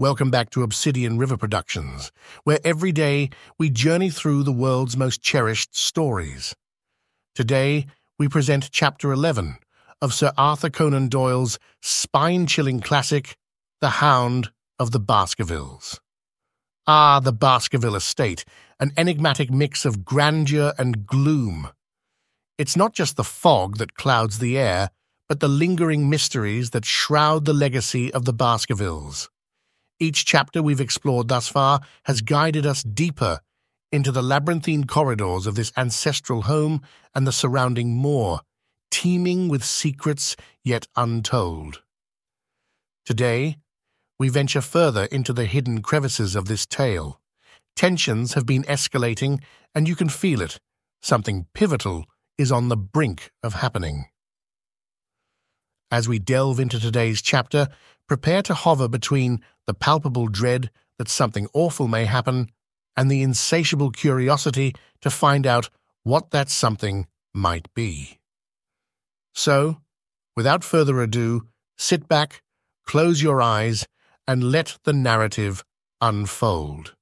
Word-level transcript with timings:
Welcome 0.00 0.30
back 0.30 0.50
to 0.50 0.62
Obsidian 0.62 1.18
River 1.18 1.36
Productions, 1.36 2.12
where 2.44 2.60
every 2.62 2.92
day 2.92 3.30
we 3.58 3.68
journey 3.68 4.10
through 4.10 4.44
the 4.44 4.52
world's 4.52 4.96
most 4.96 5.22
cherished 5.22 5.76
stories. 5.76 6.54
Today, 7.34 7.86
we 8.16 8.28
present 8.28 8.70
Chapter 8.70 9.10
11 9.10 9.56
of 10.00 10.14
Sir 10.14 10.30
Arthur 10.38 10.70
Conan 10.70 11.08
Doyle's 11.08 11.58
spine-chilling 11.82 12.78
classic, 12.78 13.34
The 13.80 13.98
Hound 13.98 14.52
of 14.78 14.92
the 14.92 15.00
Baskervilles. 15.00 16.00
Ah, 16.86 17.18
the 17.18 17.32
Baskerville 17.32 17.96
estate, 17.96 18.44
an 18.78 18.92
enigmatic 18.96 19.50
mix 19.50 19.84
of 19.84 20.04
grandeur 20.04 20.74
and 20.78 21.06
gloom. 21.06 21.70
It's 22.56 22.76
not 22.76 22.92
just 22.92 23.16
the 23.16 23.24
fog 23.24 23.78
that 23.78 23.96
clouds 23.96 24.38
the 24.38 24.58
air, 24.58 24.90
but 25.28 25.40
the 25.40 25.48
lingering 25.48 26.08
mysteries 26.08 26.70
that 26.70 26.84
shroud 26.84 27.46
the 27.46 27.52
legacy 27.52 28.14
of 28.14 28.26
the 28.26 28.32
Baskervilles. 28.32 29.28
Each 30.00 30.24
chapter 30.24 30.62
we've 30.62 30.80
explored 30.80 31.28
thus 31.28 31.48
far 31.48 31.80
has 32.04 32.20
guided 32.20 32.64
us 32.64 32.82
deeper 32.82 33.40
into 33.90 34.12
the 34.12 34.22
labyrinthine 34.22 34.84
corridors 34.84 35.46
of 35.46 35.54
this 35.54 35.72
ancestral 35.76 36.42
home 36.42 36.82
and 37.14 37.26
the 37.26 37.32
surrounding 37.32 37.96
moor, 37.96 38.40
teeming 38.90 39.48
with 39.48 39.64
secrets 39.64 40.36
yet 40.62 40.86
untold. 40.94 41.82
Today, 43.04 43.56
we 44.18 44.28
venture 44.28 44.60
further 44.60 45.04
into 45.06 45.32
the 45.32 45.46
hidden 45.46 45.82
crevices 45.82 46.36
of 46.36 46.46
this 46.46 46.66
tale. 46.66 47.20
Tensions 47.74 48.34
have 48.34 48.46
been 48.46 48.64
escalating, 48.64 49.40
and 49.74 49.88
you 49.88 49.96
can 49.96 50.08
feel 50.08 50.42
it. 50.42 50.58
Something 51.00 51.46
pivotal 51.54 52.04
is 52.36 52.52
on 52.52 52.68
the 52.68 52.76
brink 52.76 53.30
of 53.42 53.54
happening. 53.54 54.06
As 55.90 56.08
we 56.08 56.18
delve 56.18 56.60
into 56.60 56.78
today's 56.78 57.22
chapter, 57.22 57.68
prepare 58.06 58.42
to 58.42 58.54
hover 58.54 58.88
between 58.88 59.40
the 59.68 59.74
palpable 59.74 60.26
dread 60.26 60.70
that 60.98 61.08
something 61.08 61.46
awful 61.54 61.86
may 61.86 62.04
happen 62.04 62.50
and 62.96 63.08
the 63.08 63.22
insatiable 63.22 63.92
curiosity 63.92 64.74
to 65.00 65.10
find 65.10 65.46
out 65.46 65.70
what 66.02 66.32
that 66.32 66.50
something 66.50 67.06
might 67.32 67.72
be. 67.74 68.18
So, 69.32 69.76
without 70.34 70.64
further 70.64 71.00
ado, 71.00 71.46
sit 71.76 72.08
back, 72.08 72.42
close 72.84 73.22
your 73.22 73.40
eyes, 73.40 73.86
and 74.26 74.50
let 74.50 74.78
the 74.82 74.92
narrative 74.92 75.62
unfold. 76.00 76.96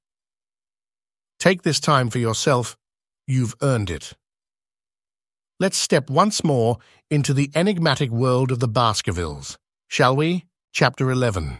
Take 1.39 1.63
this 1.63 1.79
time 1.79 2.11
for 2.11 2.19
yourself. 2.19 2.77
You've 3.25 3.55
earned 3.63 3.89
it 3.89 4.13
let's 5.59 5.77
step 5.77 6.09
once 6.09 6.43
more 6.43 6.77
into 7.09 7.33
the 7.33 7.51
enigmatic 7.55 8.11
world 8.11 8.51
of 8.51 8.59
the 8.59 8.67
Baskervilles, 8.67 9.57
shall 9.87 10.15
we? 10.15 10.45
Chapter 10.71 11.09
11 11.09 11.59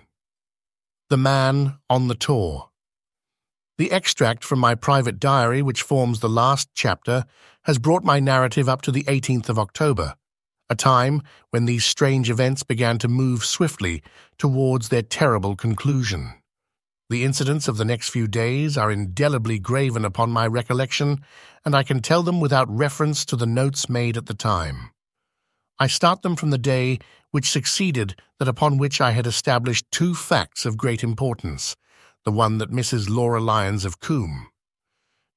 The 1.10 1.16
Man 1.16 1.78
on 1.90 2.10
the 2.10 2.16
Tor. 2.16 2.68
The 3.78 3.94
extract 3.94 4.44
from 4.44 4.60
my 4.60 4.76
private 4.76 5.22
diary, 5.22 5.62
which 5.62 5.82
forms 5.82 6.20
the 6.20 6.28
last 6.28 6.68
chapter, 6.74 7.24
has 7.64 7.80
brought 7.80 8.04
my 8.04 8.20
narrative 8.20 8.68
up 8.68 8.82
to 8.82 8.92
the 8.92 9.06
18th 9.06 9.48
of 9.48 9.58
October, 9.58 10.16
a 10.70 10.76
time 10.76 11.22
when 11.52 11.64
these 11.64 11.86
strange 11.86 12.30
events 12.30 12.64
began 12.64 12.98
to 12.98 13.08
move 13.08 13.46
swiftly 13.46 14.04
towards 14.38 14.90
their 14.90 15.02
terrible 15.02 15.56
conclusion. 15.56 16.34
The 17.10 17.24
incidents 17.24 17.70
of 17.70 17.78
the 17.78 17.86
next 17.86 18.10
few 18.10 18.28
days 18.28 18.78
are 18.78 18.92
indelibly 18.92 19.60
graven 19.60 20.04
upon 20.04 20.30
my 20.32 20.46
recollection, 20.46 21.24
and 21.64 21.74
I 21.74 21.84
can 21.84 22.02
tell 22.02 22.22
them 22.22 22.42
without 22.42 22.70
reference 22.70 23.24
to 23.28 23.38
the 23.38 23.48
notes 23.48 23.88
made 23.88 24.18
at 24.18 24.26
the 24.26 24.34
time. 24.34 24.90
I 25.80 25.88
start 25.88 26.24
them 26.24 26.36
from 26.36 26.50
the 26.50 26.58
day 26.58 27.00
which 27.32 27.50
succeeded 27.50 28.16
that 28.40 28.48
upon 28.48 28.78
which 28.78 29.00
I 29.00 29.12
had 29.12 29.28
established 29.28 29.86
two 29.92 30.16
facts 30.16 30.66
of 30.66 30.78
great 30.78 31.04
importance, 31.04 31.76
the 32.26 32.32
one 32.32 32.58
that 32.58 32.72
Mrs. 32.72 33.10
Laura 33.10 33.40
Lyons 33.40 33.86
of 33.86 34.00
Coombe. 34.00 34.48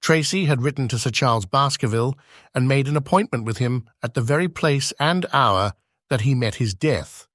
Tracey 0.01 0.47
had 0.47 0.63
written 0.63 0.89
to 0.89 0.99
Sir 0.99 1.11
Charles 1.11 1.45
Baskerville 1.45 2.17
and 2.55 2.67
made 2.67 2.89
an 2.89 2.97
appointment 2.97 3.45
with 3.45 3.59
him 3.59 3.85
at 4.03 4.15
the 4.15 4.23
very 4.23 4.49
place 4.49 4.93
and 4.99 5.27
hour 5.33 5.75
that 6.09 6.23
he 6.23 6.35
met 6.35 6.55
his 6.55 6.73
death. 6.73 7.27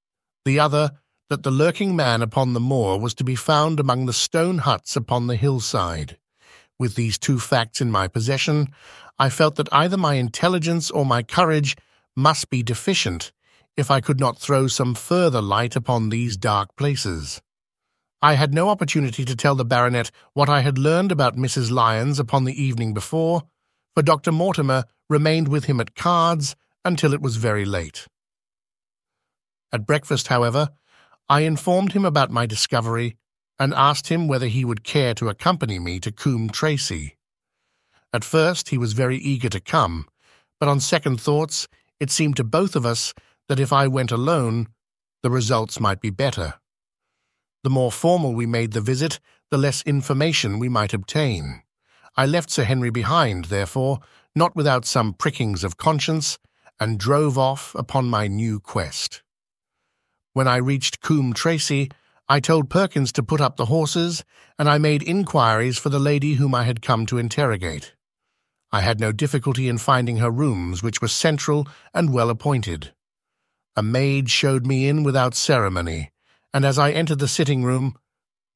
The 0.45 0.59
other 0.59 0.91
that 1.29 1.43
the 1.43 1.51
lurking 1.51 1.95
man 1.95 2.22
upon 2.22 2.53
the 2.53 2.59
moor 2.59 2.99
was 2.99 3.13
to 3.16 3.23
be 3.23 3.35
found 3.35 3.79
among 3.79 4.05
the 4.05 4.13
stone 4.13 4.59
huts 4.59 4.95
upon 4.95 5.27
the 5.27 5.35
hillside. 5.35 6.17
With 6.79 6.95
these 6.95 7.17
two 7.17 7.39
facts 7.39 7.81
in 7.81 7.91
my 7.91 8.07
possession, 8.07 8.69
I 9.17 9.29
felt 9.29 9.55
that 9.55 9.72
either 9.72 9.97
my 9.97 10.16
intelligence 10.16 10.91
or 10.91 11.05
my 11.05 11.23
courage 11.23 11.75
must 12.15 12.49
be 12.49 12.63
deficient 12.63 13.31
if 13.77 13.91
I 13.91 14.01
could 14.01 14.19
not 14.19 14.39
throw 14.39 14.67
some 14.67 14.95
further 14.95 15.41
light 15.41 15.75
upon 15.75 16.09
these 16.09 16.37
dark 16.37 16.75
places. 16.75 17.41
I 18.21 18.33
had 18.33 18.53
no 18.53 18.69
opportunity 18.69 19.25
to 19.25 19.35
tell 19.35 19.55
the 19.55 19.65
baronet 19.65 20.11
what 20.33 20.49
I 20.49 20.61
had 20.61 20.77
learned 20.77 21.11
about 21.11 21.35
Mrs. 21.35 21.69
Lyons 21.69 22.19
upon 22.19 22.45
the 22.45 22.61
evening 22.61 22.93
before, 22.93 23.43
for 23.93 24.01
Dr. 24.01 24.31
Mortimer 24.31 24.85
remained 25.09 25.47
with 25.47 25.65
him 25.65 25.79
at 25.79 25.95
cards 25.95 26.55
until 26.83 27.13
it 27.13 27.21
was 27.21 27.35
very 27.35 27.65
late. 27.65 28.07
At 29.71 29.85
breakfast, 29.85 30.27
however, 30.27 30.69
I 31.27 31.41
informed 31.41 31.91
him 31.91 32.05
about 32.05 32.31
my 32.31 32.45
discovery 32.45 33.17
and 33.59 33.73
asked 33.73 34.07
him 34.07 34.27
whether 34.27 34.47
he 34.47 34.65
would 34.65 34.83
care 34.83 35.13
to 35.15 35.29
accompany 35.29 35.79
me 35.79 35.99
to 35.99 36.11
Coombe 36.11 36.49
Tracey. 36.49 37.17
At 38.13 38.23
first 38.23 38.69
he 38.69 38.77
was 38.77 38.93
very 38.93 39.17
eager 39.17 39.49
to 39.49 39.59
come, 39.59 40.07
but 40.59 40.69
on 40.69 40.79
second 40.79 41.19
thoughts 41.19 41.67
it 42.00 42.11
seemed 42.11 42.35
to 42.38 42.44
both 42.44 42.75
of 42.75 42.85
us 42.85 43.13
that 43.47 43.59
if 43.59 43.72
I 43.72 43.88
went 43.88 44.11
alone, 44.11 44.67
the 45.23 45.29
results 45.29 45.79
might 45.79 46.01
be 46.01 46.09
better. 46.09 46.56
The 47.63 47.69
more 47.69 47.91
formal 47.91 48.33
we 48.33 48.45
made 48.45 48.73
the 48.73 48.81
visit, 48.81 49.19
the 49.50 49.57
less 49.57 49.81
information 49.83 50.59
we 50.59 50.69
might 50.69 50.94
obtain. 50.94 51.63
I 52.16 52.25
left 52.25 52.50
Sir 52.50 52.63
Henry 52.63 52.89
behind, 52.89 53.45
therefore, 53.45 54.00
not 54.35 54.55
without 54.55 54.85
some 54.85 55.13
prickings 55.13 55.63
of 55.63 55.78
conscience, 55.78 56.38
and 56.79 57.00
drove 57.00 57.38
off 57.38 57.73
upon 57.75 58.05
my 58.05 58.28
new 58.28 58.59
quest. 58.59 59.23
When 60.34 60.47
I 60.47 60.57
reached 60.57 61.01
Coombe 61.01 61.34
Tracey, 61.34 61.89
I 62.28 62.39
told 62.39 62.69
Perkins 62.69 63.11
to 63.13 63.23
put 63.23 63.39
up 63.39 63.55
the 63.55 63.67
horses, 63.67 64.23
and 64.59 64.69
I 64.69 64.78
made 64.78 65.03
inquiries 65.03 65.78
for 65.78 65.89
the 65.89 66.00
lady 66.00 66.34
whom 66.34 66.53
I 66.53 66.63
had 66.63 66.81
come 66.81 67.05
to 67.05 67.17
interrogate. 67.17 67.94
I 68.75 68.81
had 68.81 68.99
no 68.99 69.13
difficulty 69.13 69.69
in 69.69 69.77
finding 69.77 70.17
her 70.17 70.29
rooms, 70.29 70.83
which 70.83 71.01
were 71.01 71.07
central 71.07 71.65
and 71.93 72.11
well 72.11 72.29
appointed. 72.29 72.93
A 73.77 73.81
maid 73.81 74.29
showed 74.29 74.65
me 74.65 74.89
in 74.89 75.03
without 75.03 75.33
ceremony, 75.33 76.11
and 76.53 76.65
as 76.65 76.77
I 76.77 76.91
entered 76.91 77.19
the 77.19 77.29
sitting 77.29 77.63
room, 77.63 77.95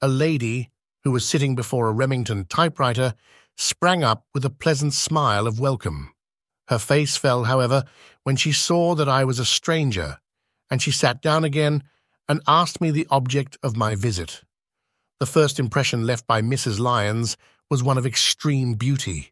a 0.01 0.09
lady, 0.09 0.71
who 1.05 1.11
was 1.11 1.25
sitting 1.25 1.55
before 1.55 1.87
a 1.87 1.93
Remington 1.93 2.43
typewriter, 2.43 3.13
sprang 3.55 4.03
up 4.03 4.25
with 4.33 4.43
a 4.43 4.49
pleasant 4.49 4.93
smile 4.93 5.47
of 5.47 5.57
welcome. 5.57 6.13
Her 6.67 6.79
face 6.79 7.15
fell, 7.15 7.45
however, 7.45 7.85
when 8.23 8.35
she 8.35 8.51
saw 8.51 8.95
that 8.95 9.07
I 9.07 9.23
was 9.23 9.39
a 9.39 9.45
stranger 9.45 10.19
and 10.69 10.81
she 10.81 10.91
sat 10.91 11.21
down 11.21 11.45
again 11.45 11.81
and 12.27 12.41
asked 12.45 12.81
me 12.81 12.91
the 12.91 13.07
object 13.09 13.57
of 13.63 13.77
my 13.77 13.95
visit. 13.95 14.41
The 15.21 15.25
first 15.25 15.61
impression 15.61 16.05
left 16.05 16.27
by 16.27 16.41
Mrs. 16.41 16.77
Lyons 16.77 17.37
was 17.69 17.81
one 17.81 17.97
of 17.97 18.05
extreme 18.05 18.73
beauty. 18.73 19.31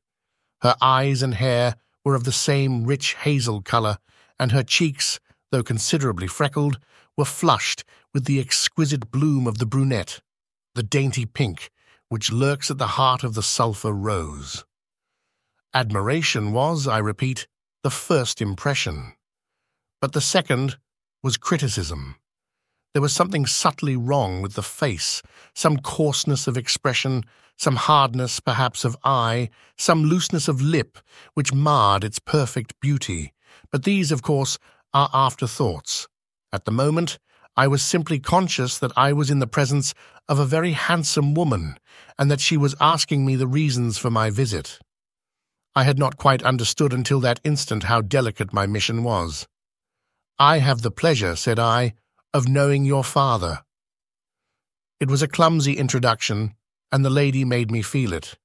Her 0.62 0.76
eyes 0.82 1.22
and 1.22 1.36
hair 1.36 1.76
were 2.04 2.16
of 2.16 2.24
the 2.24 2.32
same 2.32 2.86
rich 2.86 3.14
hazel 3.16 3.62
colour, 3.62 3.98
and 4.40 4.52
her 4.52 4.64
cheeks, 4.64 5.20
though 5.52 5.64
considerably 5.64 6.28
freckled, 6.28 6.80
were 7.16 7.26
flushed 7.26 7.84
with 8.14 8.26
the 8.26 8.40
exquisite 8.40 9.12
bloom 9.12 9.48
of 9.48 9.58
the 9.58 9.66
brunette, 9.66 10.22
the 10.76 10.84
dainty 10.84 11.26
pink, 11.26 11.70
which 12.10 12.32
lurks 12.32 12.72
at 12.72 12.78
the 12.78 12.88
heart 12.88 13.24
of 13.24 13.34
the 13.34 13.44
sulphur 13.44 13.92
rose. 13.92 14.64
Admiration 15.74 16.54
was, 16.54 16.88
I 16.88 16.98
repeat, 17.00 17.48
the 17.84 17.90
first 17.90 18.42
impression. 18.42 19.14
But 20.02 20.14
the 20.14 20.22
second 20.22 20.78
was 21.24 21.38
criticism. 21.38 22.16
There 22.94 23.02
was 23.02 23.14
something 23.14 23.46
subtly 23.46 23.96
wrong 23.96 24.42
with 24.42 24.54
the 24.54 24.64
face, 24.64 25.22
some 25.54 25.78
coarseness 25.78 26.48
of 26.48 26.58
expression, 26.58 27.24
some 27.58 27.76
hardness, 27.76 28.40
perhaps, 28.40 28.86
of 28.86 28.96
eye, 29.04 29.50
some 29.78 30.04
looseness 30.04 30.48
of 30.48 30.62
lip, 30.62 31.00
which 31.34 31.54
marred 31.54 32.04
its 32.04 32.20
perfect 32.20 32.80
beauty. 32.80 33.34
But 33.72 33.84
these, 33.84 34.12
of 34.12 34.22
course, 34.22 34.58
are 34.94 35.10
afterthoughts. 35.14 36.08
At 36.54 36.66
the 36.66 36.72
moment, 36.72 37.20
I 37.56 37.68
was 37.68 37.84
simply 37.84 38.20
conscious 38.20 38.78
that 38.78 38.92
I 38.96 39.14
was 39.14 39.32
in 39.32 39.40
the 39.40 39.48
presence 39.48 39.94
of 40.30 40.38
a 40.38 40.46
very 40.46 40.74
handsome 40.74 41.34
woman, 41.34 41.78
and 42.20 42.30
that 42.30 42.42
she 42.42 42.56
was 42.56 42.76
asking 42.80 43.26
me 43.26 43.36
the 43.36 43.48
reasons 43.48 43.98
for 43.98 44.12
my 44.12 44.30
visit. 44.30 44.80
I 45.76 45.84
had 45.84 45.98
not 45.98 46.18
quite 46.18 46.44
understood 46.44 46.94
until 46.94 47.20
that 47.22 47.40
instant 47.44 47.84
how 47.84 48.02
delicate 48.02 48.54
my 48.54 48.66
mission 48.68 49.04
was. 49.04 49.48
I 50.40 50.60
have 50.60 50.84
the 50.84 50.92
pleasure, 50.92 51.36
said 51.36 51.58
I, 51.58 51.94
of 52.34 52.48
knowing 52.48 52.86
your 52.86 53.04
father. 53.04 53.64
It 55.00 55.10
was 55.10 55.22
a 55.22 55.28
clumsy 55.28 55.74
introduction, 55.74 56.54
and 56.92 57.04
the 57.04 57.10
lady 57.10 57.44
made 57.44 57.72
me 57.72 57.82
feel 57.82 58.14
it. 58.14 58.36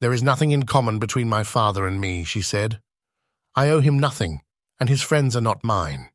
There 0.00 0.12
is 0.12 0.22
nothing 0.22 0.52
in 0.52 0.64
common 0.64 0.98
between 0.98 1.28
my 1.28 1.42
father 1.42 1.86
and 1.86 2.00
me, 2.00 2.24
she 2.24 2.42
said. 2.42 2.80
I 3.54 3.68
owe 3.68 3.80
him 3.80 3.98
nothing, 3.98 4.42
and 4.78 4.88
his 4.88 5.02
friends 5.02 5.34
are 5.36 5.40
not 5.40 5.64
mine. 5.64 6.10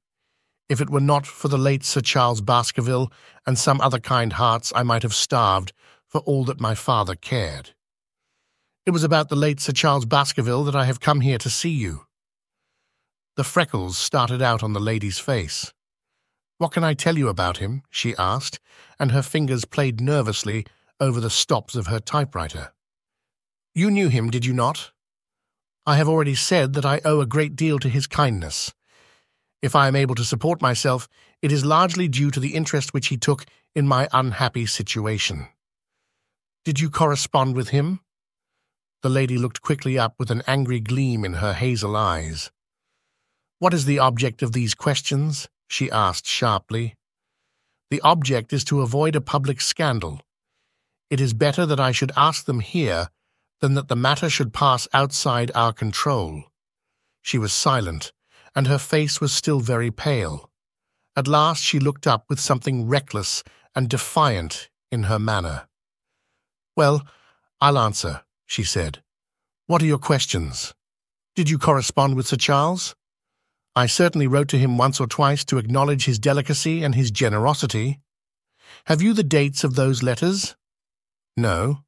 If 0.70 0.80
it 0.80 0.90
were 0.90 1.02
not 1.02 1.28
for 1.28 1.50
the 1.50 1.58
late 1.58 1.84
Sir 1.84 2.02
Charles 2.02 2.42
Baskerville 2.42 3.12
and 3.46 3.60
some 3.60 3.82
other 3.82 4.00
kind 4.00 4.34
hearts, 4.34 4.72
I 4.76 4.84
might 4.84 5.04
have 5.04 5.14
starved 5.14 5.74
for 6.08 6.22
all 6.22 6.46
that 6.46 6.62
my 6.62 6.76
father 6.76 7.16
cared. 7.16 7.72
It 8.86 8.92
was 8.92 9.04
about 9.04 9.30
the 9.30 9.36
late 9.36 9.60
Sir 9.60 9.74
Charles 9.74 10.06
Baskerville 10.06 10.64
that 10.64 10.76
I 10.76 10.86
have 10.86 11.00
come 11.00 11.22
here 11.22 11.38
to 11.38 11.50
see 11.50 11.70
you. 11.70 12.06
The 13.36 13.44
freckles 13.44 13.98
started 13.98 14.42
out 14.42 14.64
on 14.64 14.74
the 14.74 14.80
lady's 14.80 15.20
face. 15.20 15.74
What 16.58 16.72
can 16.72 16.84
I 16.84 16.94
tell 16.94 17.18
you 17.18 17.28
about 17.28 17.58
him? 17.58 17.84
she 17.90 18.16
asked, 18.18 18.60
and 19.00 19.12
her 19.12 19.22
fingers 19.22 19.66
played 19.66 20.00
nervously 20.00 20.66
over 21.00 21.20
the 21.20 21.30
stops 21.30 21.76
of 21.76 21.88
her 21.88 22.00
typewriter. 22.00 22.74
You 23.76 23.90
knew 23.90 24.10
him, 24.10 24.30
did 24.30 24.46
you 24.46 24.54
not? 24.54 24.92
I 25.86 25.98
have 25.98 26.08
already 26.08 26.36
said 26.36 26.74
that 26.74 26.86
I 26.86 27.02
owe 27.04 27.20
a 27.20 27.26
great 27.26 27.56
deal 27.56 27.80
to 27.80 27.90
his 27.90 28.08
kindness. 28.08 28.74
If 29.62 29.76
I 29.76 29.88
am 29.88 29.96
able 29.96 30.16
to 30.16 30.24
support 30.24 30.62
myself, 30.62 31.08
it 31.42 31.52
is 31.52 31.66
largely 31.66 32.08
due 32.08 32.32
to 32.32 32.40
the 32.40 32.54
interest 32.54 32.94
which 32.94 33.08
he 33.08 33.18
took 33.18 33.46
in 33.76 33.88
my 33.88 34.08
unhappy 34.14 34.66
situation. 34.66 35.48
Did 36.66 36.80
you 36.80 36.90
correspond 36.90 37.56
with 37.56 37.70
him? 37.70 38.00
The 39.02 39.10
lady 39.10 39.38
looked 39.38 39.62
quickly 39.62 40.00
up 40.00 40.16
with 40.18 40.32
an 40.32 40.44
angry 40.48 40.80
gleam 40.80 41.26
in 41.26 41.34
her 41.34 41.54
hazel 41.54 41.96
eyes. 41.96 42.52
What 43.60 43.74
is 43.74 43.86
the 43.86 44.00
object 44.00 44.42
of 44.42 44.54
these 44.54 44.74
questions? 44.74 45.50
she 45.68 45.92
asked 45.92 46.28
sharply. 46.28 46.96
The 47.90 48.02
object 48.02 48.54
is 48.54 48.64
to 48.66 48.82
avoid 48.82 49.16
a 49.16 49.22
public 49.22 49.60
scandal. 49.60 50.22
It 51.14 51.22
is 51.22 51.36
better 51.36 51.68
that 51.68 51.80
I 51.80 51.92
should 51.92 52.12
ask 52.18 52.46
them 52.46 52.62
here 52.62 53.10
than 53.62 53.76
that 53.76 53.88
the 53.88 53.96
matter 53.96 54.32
should 54.32 54.52
pass 54.52 54.88
outside 54.94 55.52
our 55.54 55.72
control. 55.72 56.46
She 57.22 57.38
was 57.38 57.54
silent, 57.54 58.12
and 58.56 58.66
her 58.66 58.80
face 58.80 59.22
was 59.22 59.32
still 59.32 59.60
very 59.60 59.92
pale. 59.92 60.50
At 61.16 61.28
last 61.28 61.62
she 61.62 61.78
looked 61.78 62.08
up 62.08 62.26
with 62.30 62.40
something 62.40 62.88
reckless 62.88 63.44
and 63.76 63.88
defiant 63.88 64.72
in 64.92 65.04
her 65.04 65.20
manner. 65.20 65.68
Well, 66.76 67.06
I'll 67.62 67.78
answer, 67.78 68.24
she 68.48 68.64
said. 68.64 69.04
What 69.68 69.84
are 69.84 69.92
your 69.94 70.00
questions? 70.00 70.74
Did 71.36 71.48
you 71.48 71.60
correspond 71.60 72.16
with 72.16 72.26
Sir 72.26 72.38
Charles? 72.38 72.96
I 73.76 73.86
certainly 73.86 74.26
wrote 74.26 74.48
to 74.48 74.58
him 74.58 74.80
once 74.80 75.00
or 75.00 75.06
twice 75.06 75.46
to 75.46 75.60
acknowledge 75.60 76.06
his 76.06 76.18
delicacy 76.18 76.84
and 76.84 76.96
his 76.96 77.12
generosity. 77.12 78.00
Have 78.86 79.04
you 79.04 79.14
the 79.14 79.22
dates 79.22 79.64
of 79.64 79.76
those 79.76 80.02
letters? 80.02 80.56
No. 81.36 81.80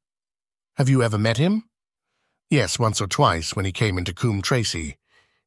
Have 0.74 0.88
you 0.88 1.04
ever 1.04 1.18
met 1.18 1.36
him? 1.36 1.64
Yes, 2.50 2.80
once 2.80 3.00
or 3.00 3.06
twice 3.06 3.54
when 3.54 3.64
he 3.64 3.70
came 3.70 3.96
into 3.96 4.12
Coombe 4.12 4.42
Tracey. 4.42 4.96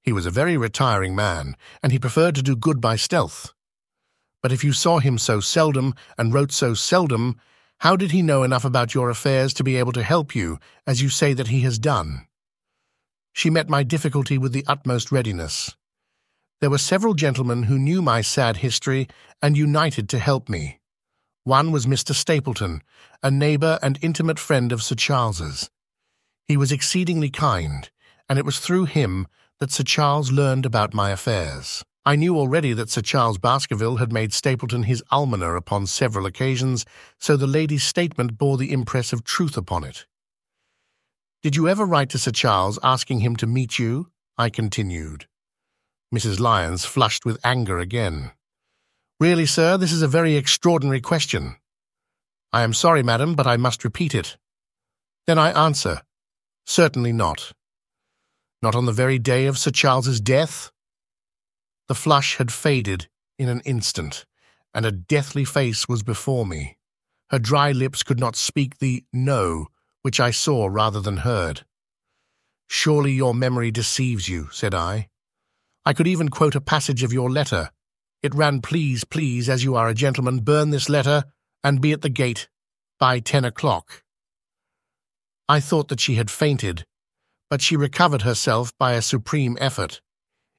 He 0.02 0.14
was 0.14 0.26
a 0.26 0.32
very 0.32 0.56
retiring 0.56 1.16
man, 1.16 1.58
and 1.84 1.92
he 1.92 2.00
preferred 2.00 2.36
to 2.36 2.44
do 2.44 2.56
good 2.56 2.80
by 2.80 2.96
stealth. 2.96 3.54
But 4.42 4.54
if 4.54 4.64
you 4.64 4.72
saw 4.72 5.00
him 5.00 5.18
so 5.18 5.42
seldom 5.42 5.96
and 6.18 6.34
wrote 6.34 6.54
so 6.54 6.74
seldom, 6.74 7.36
how 7.80 7.98
did 7.98 8.12
he 8.12 8.22
know 8.22 8.44
enough 8.44 8.64
about 8.64 8.94
your 8.94 9.10
affairs 9.10 9.54
to 9.56 9.66
be 9.66 9.76
able 9.76 9.92
to 9.92 10.04
help 10.04 10.34
you, 10.34 10.60
as 10.88 11.02
you 11.02 11.10
say 11.10 11.34
that 11.34 11.48
he 11.48 11.62
has 11.62 11.78
done? 11.78 12.26
She 13.34 13.50
met 13.50 13.70
my 13.70 13.84
difficulty 13.84 14.38
with 14.38 14.54
the 14.54 14.66
utmost 14.66 15.12
readiness. 15.12 15.76
There 16.62 16.70
were 16.70 16.78
several 16.78 17.16
gentlemen 17.16 17.64
who 17.64 17.78
knew 17.78 18.02
my 18.02 18.22
sad 18.22 18.58
history 18.58 19.10
and 19.42 19.58
united 19.58 20.08
to 20.10 20.20
help 20.20 20.48
me. 20.48 20.79
One 21.44 21.72
was 21.72 21.86
Mr. 21.86 22.14
Stapleton, 22.14 22.82
a 23.24 23.32
neighbour 23.32 23.80
and 23.82 23.98
intimate 24.02 24.40
friend 24.40 24.72
of 24.72 24.84
Sir 24.84 24.96
Charles's. 24.96 25.70
He 26.48 26.58
was 26.58 26.72
exceedingly 26.72 27.30
kind, 27.30 27.90
and 28.28 28.38
it 28.38 28.46
was 28.46 28.60
through 28.60 28.86
him 28.86 29.28
that 29.60 29.72
Sir 29.72 29.84
Charles 29.84 30.32
learned 30.32 30.66
about 30.66 30.94
my 30.94 31.12
affairs. 31.12 31.84
I 32.06 32.16
knew 32.16 32.38
already 32.38 32.74
that 32.74 32.90
Sir 32.90 33.02
Charles 33.02 33.38
Baskerville 33.38 33.98
had 33.98 34.12
made 34.12 34.34
Stapleton 34.34 34.84
his 34.84 35.04
almoner 35.12 35.56
upon 35.56 35.86
several 35.86 36.26
occasions, 36.26 36.86
so 37.20 37.38
the 37.38 37.46
lady's 37.46 37.84
statement 37.84 38.38
bore 38.38 38.58
the 38.58 38.72
impress 38.72 39.14
of 39.14 39.24
truth 39.24 39.58
upon 39.58 39.84
it. 39.84 40.06
Did 41.44 41.56
you 41.56 41.68
ever 41.70 41.86
write 41.86 42.10
to 42.10 42.18
Sir 42.18 42.32
Charles 42.32 42.80
asking 42.84 43.20
him 43.20 43.36
to 43.38 43.48
meet 43.48 43.80
you? 43.80 44.12
I 44.38 44.50
continued. 44.50 45.28
Mrs. 46.14 46.40
Lyons 46.40 46.86
flushed 46.86 47.26
with 47.26 47.38
anger 47.44 47.80
again. 47.80 48.32
Really, 49.20 49.46
sir, 49.46 49.78
this 49.78 49.92
is 49.92 50.02
a 50.02 50.08
very 50.08 50.38
extraordinary 50.38 51.02
question. 51.02 51.58
I 52.54 52.62
am 52.62 52.74
sorry, 52.74 53.04
madam, 53.04 53.36
but 53.36 53.46
I 53.46 53.58
must 53.58 53.84
repeat 53.84 54.16
it. 54.16 54.38
Then 55.28 55.38
I 55.38 55.52
answer, 55.52 56.04
certainly 56.66 57.12
not. 57.12 57.52
Not 58.62 58.76
on 58.76 58.86
the 58.86 58.94
very 58.94 59.20
day 59.20 59.46
of 59.46 59.58
Sir 59.58 59.72
Charles's 59.72 60.22
death? 60.22 60.72
The 61.90 61.96
flush 61.96 62.38
had 62.38 62.52
faded 62.52 63.10
in 63.38 63.50
an 63.50 63.62
instant, 63.66 64.26
and 64.74 64.86
a 64.86 64.92
deathly 64.92 65.44
face 65.44 65.88
was 65.90 66.02
before 66.02 66.46
me. 66.46 66.78
Her 67.30 67.40
dry 67.40 67.74
lips 67.74 68.04
could 68.04 68.20
not 68.20 68.38
speak 68.38 68.80
the 68.80 69.04
no 69.12 69.68
which 70.02 70.22
I 70.22 70.32
saw 70.32 70.68
rather 70.68 71.02
than 71.02 71.18
heard. 71.18 71.66
Surely 72.70 73.12
your 73.12 73.34
memory 73.34 73.70
deceives 73.70 74.30
you, 74.30 74.48
said 74.52 74.74
I. 74.74 75.10
I 75.86 75.92
could 75.92 76.08
even 76.08 76.30
quote 76.30 76.56
a 76.56 76.62
passage 76.62 77.04
of 77.04 77.12
your 77.12 77.30
letter. 77.30 77.72
It 78.22 78.36
ran, 78.36 78.62
Please, 78.62 79.04
please, 79.04 79.50
as 79.50 79.64
you 79.64 79.76
are 79.76 79.88
a 79.88 79.94
gentleman, 79.94 80.40
burn 80.40 80.72
this 80.72 80.90
letter 80.90 81.24
and 81.64 81.82
be 81.82 81.92
at 81.94 82.02
the 82.02 82.10
gate 82.10 82.50
by 83.00 83.20
ten 83.20 83.46
o'clock. 83.46 84.04
I 85.48 85.60
thought 85.60 85.88
that 85.88 86.02
she 86.02 86.16
had 86.16 86.30
fainted, 86.30 86.86
but 87.50 87.62
she 87.62 87.76
recovered 87.76 88.24
herself 88.24 88.78
by 88.78 88.94
a 88.94 89.02
supreme 89.02 89.58
effort. 89.60 90.02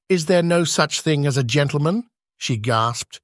Is 0.08 0.26
there 0.26 0.42
no 0.42 0.64
such 0.64 1.02
thing 1.02 1.26
as 1.26 1.36
a 1.36 1.44
gentleman? 1.44 2.08
she 2.36 2.56
gasped. 2.56 3.20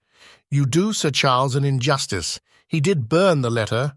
You 0.51 0.67
do 0.67 0.93
Sir 0.93 1.11
Charles 1.11 1.57
an 1.57 1.65
injustice. 1.65 2.39
He 2.69 2.81
did 2.81 3.09
burn 3.09 3.41
the 3.41 3.51
letter. 3.51 3.97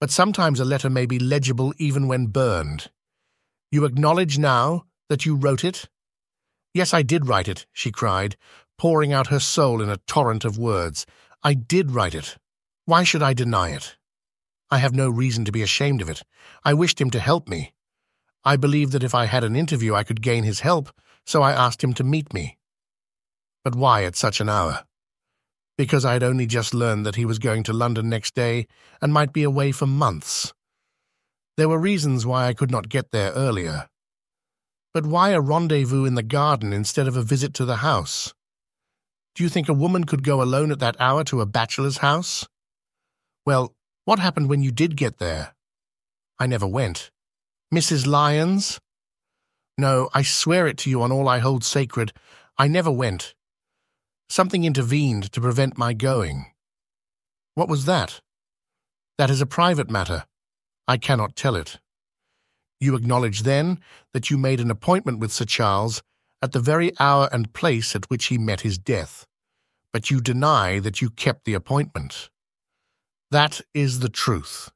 But 0.00 0.10
sometimes 0.10 0.58
a 0.60 0.64
letter 0.64 0.90
may 0.90 1.06
be 1.06 1.18
legible 1.18 1.72
even 1.78 2.08
when 2.08 2.26
burned. 2.26 2.90
You 3.70 3.84
acknowledge 3.84 4.38
now 4.38 4.84
that 5.08 5.24
you 5.24 5.36
wrote 5.36 5.64
it? 5.64 5.88
Yes, 6.74 6.92
I 6.92 7.02
did 7.02 7.28
write 7.28 7.48
it, 7.48 7.66
she 7.72 7.90
cried, 7.90 8.36
pouring 8.82 9.12
out 9.12 9.28
her 9.28 9.38
soul 9.38 9.80
in 9.80 9.88
a 9.88 9.96
torrent 10.08 10.44
of 10.44 10.58
words. 10.58 11.06
I 11.44 11.54
did 11.54 11.92
write 11.92 12.16
it. 12.16 12.36
Why 12.84 13.04
should 13.04 13.22
I 13.22 13.32
deny 13.32 13.68
it? 13.68 13.96
I 14.72 14.78
have 14.78 14.92
no 14.92 15.08
reason 15.08 15.44
to 15.44 15.52
be 15.52 15.62
ashamed 15.62 16.02
of 16.02 16.10
it. 16.10 16.24
I 16.64 16.74
wished 16.74 17.00
him 17.00 17.08
to 17.10 17.20
help 17.20 17.48
me. 17.48 17.74
I 18.44 18.56
believed 18.56 18.90
that 18.90 19.04
if 19.04 19.14
I 19.14 19.26
had 19.26 19.44
an 19.44 19.54
interview 19.54 19.94
I 19.94 20.02
could 20.02 20.20
gain 20.20 20.42
his 20.42 20.66
help, 20.66 20.90
so 21.24 21.42
I 21.42 21.52
asked 21.52 21.84
him 21.84 21.94
to 21.94 22.02
meet 22.02 22.34
me. 22.34 22.58
But 23.62 23.76
why 23.76 24.02
at 24.02 24.16
such 24.16 24.40
an 24.40 24.48
hour? 24.48 24.82
Because 25.78 26.04
I 26.04 26.14
had 26.14 26.24
only 26.24 26.46
just 26.46 26.74
learned 26.74 27.06
that 27.06 27.14
he 27.14 27.24
was 27.24 27.38
going 27.38 27.62
to 27.62 27.72
London 27.72 28.08
next 28.08 28.34
day 28.34 28.66
and 29.00 29.12
might 29.12 29.32
be 29.32 29.44
away 29.44 29.70
for 29.70 29.86
months. 29.86 30.52
There 31.56 31.68
were 31.68 31.78
reasons 31.78 32.26
why 32.26 32.48
I 32.48 32.52
could 32.52 32.72
not 32.72 32.88
get 32.88 33.12
there 33.12 33.30
earlier. 33.30 33.88
But 34.92 35.06
why 35.06 35.30
a 35.30 35.40
rendezvous 35.40 36.04
in 36.04 36.16
the 36.16 36.24
garden 36.24 36.72
instead 36.72 37.06
of 37.06 37.16
a 37.16 37.22
visit 37.22 37.54
to 37.54 37.64
the 37.64 37.76
house? 37.76 38.34
Do 39.34 39.42
you 39.42 39.48
think 39.48 39.68
a 39.68 39.74
woman 39.74 40.04
could 40.04 40.22
go 40.22 40.42
alone 40.42 40.70
at 40.70 40.78
that 40.80 40.96
hour 41.00 41.24
to 41.24 41.40
a 41.40 41.46
bachelor's 41.46 41.98
house? 41.98 42.46
Well, 43.46 43.74
what 44.04 44.18
happened 44.18 44.48
when 44.48 44.62
you 44.62 44.70
did 44.70 44.96
get 44.96 45.18
there? 45.18 45.54
I 46.38 46.46
never 46.46 46.66
went. 46.66 47.10
Mrs. 47.72 48.06
Lyons? 48.06 48.78
No, 49.78 50.10
I 50.12 50.22
swear 50.22 50.66
it 50.66 50.76
to 50.78 50.90
you 50.90 51.00
on 51.00 51.10
all 51.10 51.28
I 51.28 51.38
hold 51.38 51.64
sacred. 51.64 52.12
I 52.58 52.68
never 52.68 52.90
went. 52.90 53.34
Something 54.28 54.64
intervened 54.64 55.32
to 55.32 55.40
prevent 55.40 55.78
my 55.78 55.94
going. 55.94 56.46
What 57.54 57.68
was 57.68 57.86
that? 57.86 58.20
That 59.16 59.30
is 59.30 59.40
a 59.40 59.46
private 59.46 59.90
matter. 59.90 60.24
I 60.86 60.98
cannot 60.98 61.36
tell 61.36 61.56
it. 61.56 61.78
You 62.80 62.96
acknowledge 62.96 63.42
then 63.42 63.78
that 64.12 64.30
you 64.30 64.36
made 64.36 64.60
an 64.60 64.70
appointment 64.70 65.20
with 65.20 65.32
Sir 65.32 65.44
Charles 65.44 66.02
at 66.42 66.52
the 66.52 66.60
very 66.60 66.92
hour 66.98 67.28
and 67.32 67.52
place 67.52 67.94
at 67.94 68.10
which 68.10 68.26
he 68.26 68.36
met 68.36 68.62
his 68.62 68.76
death, 68.76 69.26
but 69.92 70.10
you 70.10 70.20
deny 70.20 70.78
that 70.80 71.00
you 71.00 71.08
kept 71.10 71.44
the 71.44 71.54
appointment. 71.54 72.28
That 73.30 73.60
is 73.72 74.00
the 74.00 74.08
truth. 74.08 74.70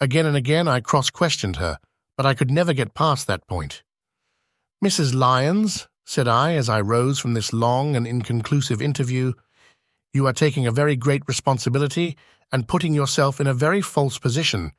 Again 0.00 0.26
and 0.26 0.36
again 0.36 0.68
I 0.68 0.80
cross 0.80 1.10
questioned 1.10 1.56
her 1.56 1.78
but 2.16 2.26
I 2.26 2.34
could 2.34 2.50
never 2.50 2.72
get 2.72 2.94
past 2.94 3.26
that 3.26 3.46
point. 3.46 3.82
Mrs. 4.84 5.14
Lyons, 5.14 5.88
said 6.04 6.28
I 6.28 6.54
as 6.54 6.68
I 6.68 6.80
rose 6.80 7.18
from 7.18 7.34
this 7.34 7.52
long 7.52 7.96
and 7.96 8.06
inconclusive 8.06 8.80
interview, 8.80 9.32
you 10.12 10.26
are 10.26 10.32
taking 10.32 10.66
a 10.66 10.72
very 10.72 10.96
great 10.96 11.22
responsibility 11.26 12.16
and 12.52 12.68
putting 12.68 12.94
yourself 12.94 13.40
in 13.40 13.46
a 13.46 13.54
very 13.54 13.80
false 13.80 14.18
position 14.18 14.72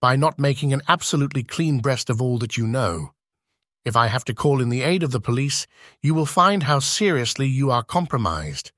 by 0.00 0.16
not 0.16 0.38
making 0.38 0.72
an 0.72 0.82
absolutely 0.88 1.42
clean 1.42 1.78
breast 1.78 2.10
of 2.10 2.20
all 2.20 2.38
that 2.38 2.56
you 2.56 2.66
know. 2.66 3.12
If 3.84 3.96
I 3.96 4.08
have 4.08 4.24
to 4.26 4.34
call 4.34 4.60
in 4.60 4.68
the 4.68 4.82
aid 4.82 5.02
of 5.02 5.10
the 5.10 5.20
police, 5.20 5.66
you 6.02 6.14
will 6.14 6.26
find 6.26 6.64
how 6.64 6.78
seriously 6.80 7.46
you 7.46 7.70
are 7.70 7.82
compromised. 7.82 8.72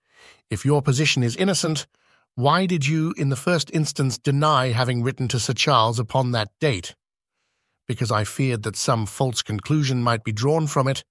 If 0.50 0.64
your 0.64 0.82
position 0.82 1.22
is 1.22 1.36
innocent, 1.36 1.86
why 2.34 2.66
did 2.66 2.86
you, 2.86 3.14
in 3.16 3.28
the 3.28 3.36
first 3.36 3.70
instance, 3.72 4.18
deny 4.18 4.68
having 4.68 5.02
written 5.02 5.28
to 5.28 5.40
Sir 5.40 5.52
Charles 5.52 5.98
upon 5.98 6.32
that 6.32 6.50
date? 6.60 6.94
because 7.92 8.10
I 8.10 8.24
feared 8.24 8.62
that 8.62 8.74
some 8.74 9.04
false 9.04 9.42
conclusion 9.42 10.02
might 10.02 10.24
be 10.24 10.32
drawn 10.32 10.66
from 10.66 10.88
it, 10.88 11.04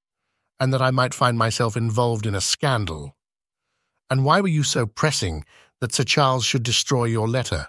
and 0.59 0.73
that 0.73 0.81
I 0.81 0.89
might 0.89 1.13
find 1.13 1.37
myself 1.37 1.77
involved 1.77 2.25
in 2.25 2.33
a 2.33 2.41
scandal. 2.41 3.15
And 4.09 4.25
why 4.25 4.41
were 4.41 4.47
you 4.47 4.63
so 4.63 4.87
pressing 4.87 5.45
that 5.79 5.93
Sir 5.93 6.03
Charles 6.03 6.43
should 6.43 6.63
destroy 6.63 7.05
your 7.05 7.27
letter? 7.27 7.67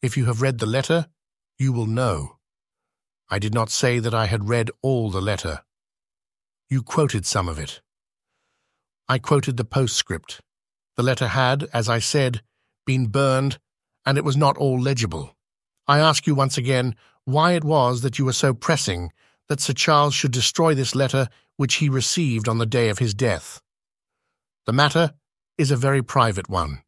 If 0.00 0.16
you 0.16 0.24
have 0.24 0.40
read 0.40 0.58
the 0.58 0.64
letter, 0.64 1.08
you 1.58 1.70
will 1.70 1.84
know. 1.84 2.37
I 3.30 3.38
did 3.38 3.52
not 3.52 3.70
say 3.70 3.98
that 3.98 4.14
I 4.14 4.26
had 4.26 4.48
read 4.48 4.70
all 4.82 5.10
the 5.10 5.20
letter. 5.20 5.62
You 6.70 6.82
quoted 6.82 7.26
some 7.26 7.48
of 7.48 7.58
it. 7.58 7.82
I 9.08 9.18
quoted 9.18 9.56
the 9.56 9.64
postscript. 9.64 10.40
The 10.96 11.02
letter 11.02 11.28
had, 11.28 11.68
as 11.72 11.88
I 11.88 11.98
said, 11.98 12.42
been 12.86 13.06
burned, 13.06 13.58
and 14.06 14.16
it 14.16 14.24
was 14.24 14.36
not 14.36 14.56
all 14.56 14.80
legible. 14.80 15.36
I 15.86 15.98
ask 15.98 16.26
you 16.26 16.34
once 16.34 16.58
again 16.58 16.94
why 17.24 17.52
it 17.52 17.64
was 17.64 18.00
that 18.02 18.18
you 18.18 18.24
were 18.24 18.32
so 18.32 18.54
pressing 18.54 19.12
that 19.48 19.60
Sir 19.60 19.72
Charles 19.72 20.14
should 20.14 20.32
destroy 20.32 20.74
this 20.74 20.94
letter 20.94 21.28
which 21.56 21.76
he 21.76 21.88
received 21.88 22.48
on 22.48 22.58
the 22.58 22.66
day 22.66 22.88
of 22.88 22.98
his 22.98 23.14
death. 23.14 23.60
The 24.66 24.72
matter 24.72 25.14
is 25.56 25.70
a 25.70 25.76
very 25.76 26.02
private 26.02 26.48
one. 26.48 26.82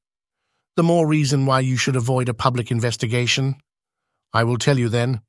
The 0.76 0.82
more 0.82 1.06
reason 1.06 1.46
why 1.46 1.60
you 1.60 1.76
should 1.76 1.96
avoid 1.96 2.28
a 2.28 2.34
public 2.34 2.70
investigation. 2.70 3.56
I 4.32 4.44
will 4.44 4.58
tell 4.58 4.78
you 4.78 4.88
then. 4.88 5.20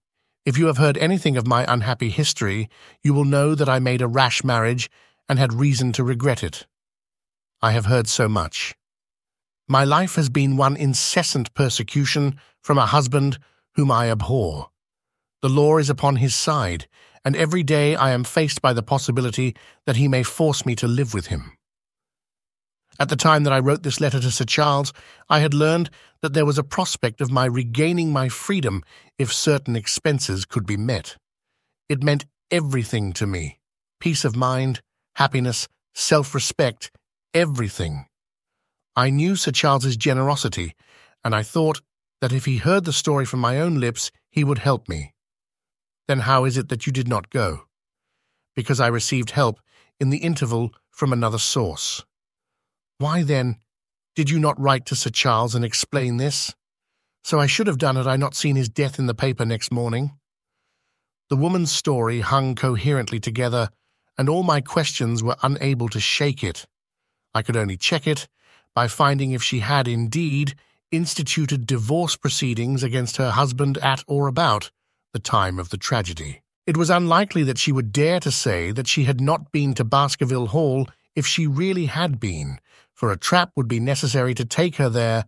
If 0.44 0.58
you 0.58 0.66
have 0.66 0.78
heard 0.78 0.98
anything 0.98 1.38
of 1.38 1.46
my 1.46 1.72
unhappy 1.72 2.10
history, 2.10 2.68
you 3.04 3.14
will 3.14 3.26
know 3.26 3.54
that 3.54 3.70
I 3.70 3.78
made 3.78 4.02
a 4.02 4.08
rash 4.08 4.44
marriage 4.44 4.90
and 5.30 5.38
had 5.38 5.54
reason 5.54 5.92
to 5.94 6.04
regret 6.04 6.44
it. 6.44 6.66
I 7.62 7.72
have 7.74 7.86
heard 7.86 8.08
so 8.08 8.28
much. 8.28 8.74
My 9.68 9.84
life 9.84 10.16
has 10.16 10.30
been 10.30 10.58
one 10.58 10.76
incessant 10.76 11.54
persecution 11.54 12.40
from 12.60 12.80
a 12.80 12.88
husband 12.88 13.38
whom 13.76 13.92
I 13.92 14.10
abhor. 14.10 14.72
The 15.44 15.50
law 15.50 15.78
is 15.78 15.92
upon 15.92 16.16
his 16.16 16.34
side, 16.34 16.88
and 17.24 17.36
every 17.36 17.62
day 17.62 17.96
I 17.96 18.10
am 18.10 18.24
faced 18.24 18.64
by 18.64 18.74
the 18.74 18.84
possibility 18.84 19.56
that 19.86 19.98
he 19.98 20.08
may 20.08 20.24
force 20.24 20.66
me 20.66 20.76
to 20.78 20.88
live 20.88 21.14
with 21.14 21.28
him. 21.28 21.56
At 23.00 23.10
the 23.10 23.16
time 23.16 23.44
that 23.44 23.54
I 23.54 23.60
wrote 23.60 23.84
this 23.84 24.00
letter 24.00 24.20
to 24.20 24.32
Sir 24.32 24.46
Charles, 24.46 24.94
I 25.30 25.40
had 25.40 25.54
learned 25.54 25.90
that 26.22 26.34
there 26.34 26.46
was 26.46 26.58
a 26.58 26.64
prospect 26.64 27.22
of 27.22 27.32
my 27.32 27.46
regaining 27.46 28.12
my 28.12 28.30
freedom 28.30 28.84
if 29.18 29.34
certain 29.34 29.76
expenses 29.76 30.46
could 30.46 30.66
be 30.66 30.78
met. 30.78 31.18
It 31.90 32.04
meant 32.04 32.26
everything 32.52 33.14
to 33.14 33.26
me 33.26 33.60
peace 34.00 34.26
of 34.26 34.36
mind, 34.36 34.82
happiness, 35.16 35.68
self 35.94 36.34
respect, 36.34 36.92
everything. 37.34 38.08
I 38.96 39.10
knew 39.10 39.36
Sir 39.36 39.52
Charles's 39.52 39.96
generosity, 39.96 40.74
and 41.24 41.36
I 41.36 41.44
thought 41.44 41.82
that 42.20 42.34
if 42.34 42.46
he 42.46 42.58
heard 42.58 42.84
the 42.84 42.94
story 42.94 43.26
from 43.26 43.40
my 43.40 43.60
own 43.60 43.80
lips, 43.80 44.12
he 44.30 44.44
would 44.44 44.58
help 44.58 44.90
me. 44.90 45.14
Then 46.08 46.20
how 46.20 46.46
is 46.46 46.58
it 46.58 46.70
that 46.70 46.86
you 46.86 46.92
did 46.92 47.08
not 47.08 47.30
go? 47.30 47.66
Because 48.56 48.80
I 48.80 48.88
received 48.88 49.32
help 49.32 49.60
in 50.00 50.10
the 50.10 50.18
interval 50.18 50.74
from 50.90 51.14
another 51.14 51.38
source. 51.38 52.04
Why, 53.02 53.24
then, 53.24 53.58
did 54.16 54.30
you 54.30 54.38
not 54.38 54.62
write 54.62 54.86
to 54.86 54.96
Sir 54.96 55.10
Charles 55.10 55.56
and 55.56 55.66
explain 55.66 56.18
this? 56.18 56.54
So 57.24 57.40
I 57.40 57.48
should 57.48 57.66
have 57.66 57.80
done 57.80 57.96
had 57.96 58.06
I 58.06 58.16
not 58.16 58.36
seen 58.36 58.56
his 58.56 58.70
death 58.70 59.00
in 59.00 59.08
the 59.08 59.16
paper 59.16 59.44
next 59.44 59.72
morning. 59.72 60.12
The 61.32 61.36
woman's 61.36 61.72
story 61.72 62.20
hung 62.20 62.54
coherently 62.54 63.20
together, 63.20 63.70
and 64.20 64.30
all 64.30 64.44
my 64.44 64.62
questions 64.62 65.24
were 65.24 65.36
unable 65.42 65.90
to 65.90 66.00
shake 66.00 66.44
it. 66.44 66.68
I 67.34 67.42
could 67.42 67.58
only 67.58 67.76
check 67.76 68.06
it 68.06 68.28
by 68.76 68.88
finding 68.88 69.32
if 69.32 69.42
she 69.42 69.62
had 69.62 69.88
indeed 69.88 70.54
instituted 70.92 71.66
divorce 71.66 72.16
proceedings 72.16 72.84
against 72.84 73.18
her 73.18 73.32
husband 73.32 73.80
at 73.80 74.04
or 74.06 74.28
about 74.28 74.70
the 75.12 75.20
time 75.20 75.58
of 75.58 75.70
the 75.70 75.78
tragedy. 75.78 76.44
It 76.68 76.78
was 76.78 76.92
unlikely 76.92 77.42
that 77.46 77.58
she 77.58 77.72
would 77.72 77.92
dare 77.92 78.20
to 78.20 78.30
say 78.30 78.70
that 78.70 78.88
she 78.88 79.06
had 79.06 79.20
not 79.20 79.52
been 79.52 79.74
to 79.74 79.84
Baskerville 79.84 80.48
Hall 80.48 80.88
if 81.16 81.26
she 81.26 81.48
really 81.48 81.88
had 81.88 82.20
been, 82.20 82.60
for 83.02 83.12
a 83.12 83.18
trap 83.18 83.50
would 83.56 83.68
be 83.68 83.80
necessary 83.80 84.36
to 84.36 84.46
take 84.46 84.76
her 84.76 84.88
there, 84.88 85.26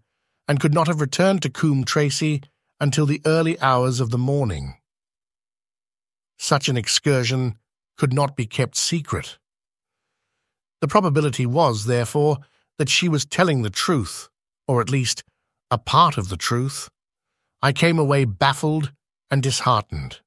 and 0.47 0.59
could 0.59 0.75
not 0.75 0.85
have 0.85 1.01
returned 1.01 1.41
to 1.41 1.49
Coombe 1.49 1.83
Tracey 1.83 2.43
until 2.79 3.07
the 3.07 3.19
early 3.25 3.59
hours 3.61 3.99
of 3.99 4.11
the 4.11 4.17
morning. 4.19 4.75
Such 6.37 6.69
an 6.69 6.77
excursion 6.77 7.55
could 7.97 8.13
not 8.13 8.35
be 8.35 8.45
kept 8.45 8.77
secret. 8.77 9.39
The 10.81 10.87
probability 10.87 11.47
was, 11.47 11.85
therefore, 11.85 12.37
that 12.77 12.89
she 12.89 13.09
was 13.09 13.25
telling 13.25 13.63
the 13.63 13.71
truth, 13.71 14.29
or 14.67 14.79
at 14.79 14.91
least 14.91 15.23
a 15.71 15.79
part 15.79 16.15
of 16.19 16.29
the 16.29 16.37
truth. 16.37 16.91
I 17.63 17.71
came 17.71 17.97
away 17.97 18.25
baffled 18.25 18.91
and 19.31 19.41
disheartened. 19.41 20.19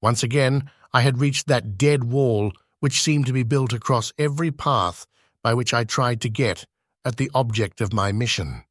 Once 0.00 0.22
again, 0.22 0.70
I 0.94 1.02
had 1.02 1.20
reached 1.20 1.46
that 1.46 1.76
dead 1.76 2.04
wall 2.04 2.52
which 2.80 3.02
seemed 3.02 3.26
to 3.26 3.34
be 3.34 3.42
built 3.42 3.74
across 3.74 4.14
every 4.16 4.50
path 4.50 5.06
by 5.44 5.54
which 5.54 5.72
I 5.72 5.84
tried 5.84 6.20
to 6.22 6.28
get 6.28 6.64
at 7.04 7.18
the 7.18 7.30
object 7.34 7.80
of 7.80 7.92
my 7.92 8.10
mission. 8.10 8.64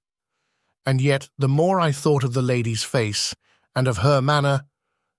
And 0.86 1.00
yet, 1.00 1.30
the 1.38 1.48
more 1.48 1.80
I 1.80 1.94
thought 1.94 2.25
of 2.25 2.34
the 2.34 2.42
lady's 2.42 2.84
face 2.84 3.34
and 3.75 3.88
of 3.88 4.00
her 4.00 4.22
manner, 4.22 4.65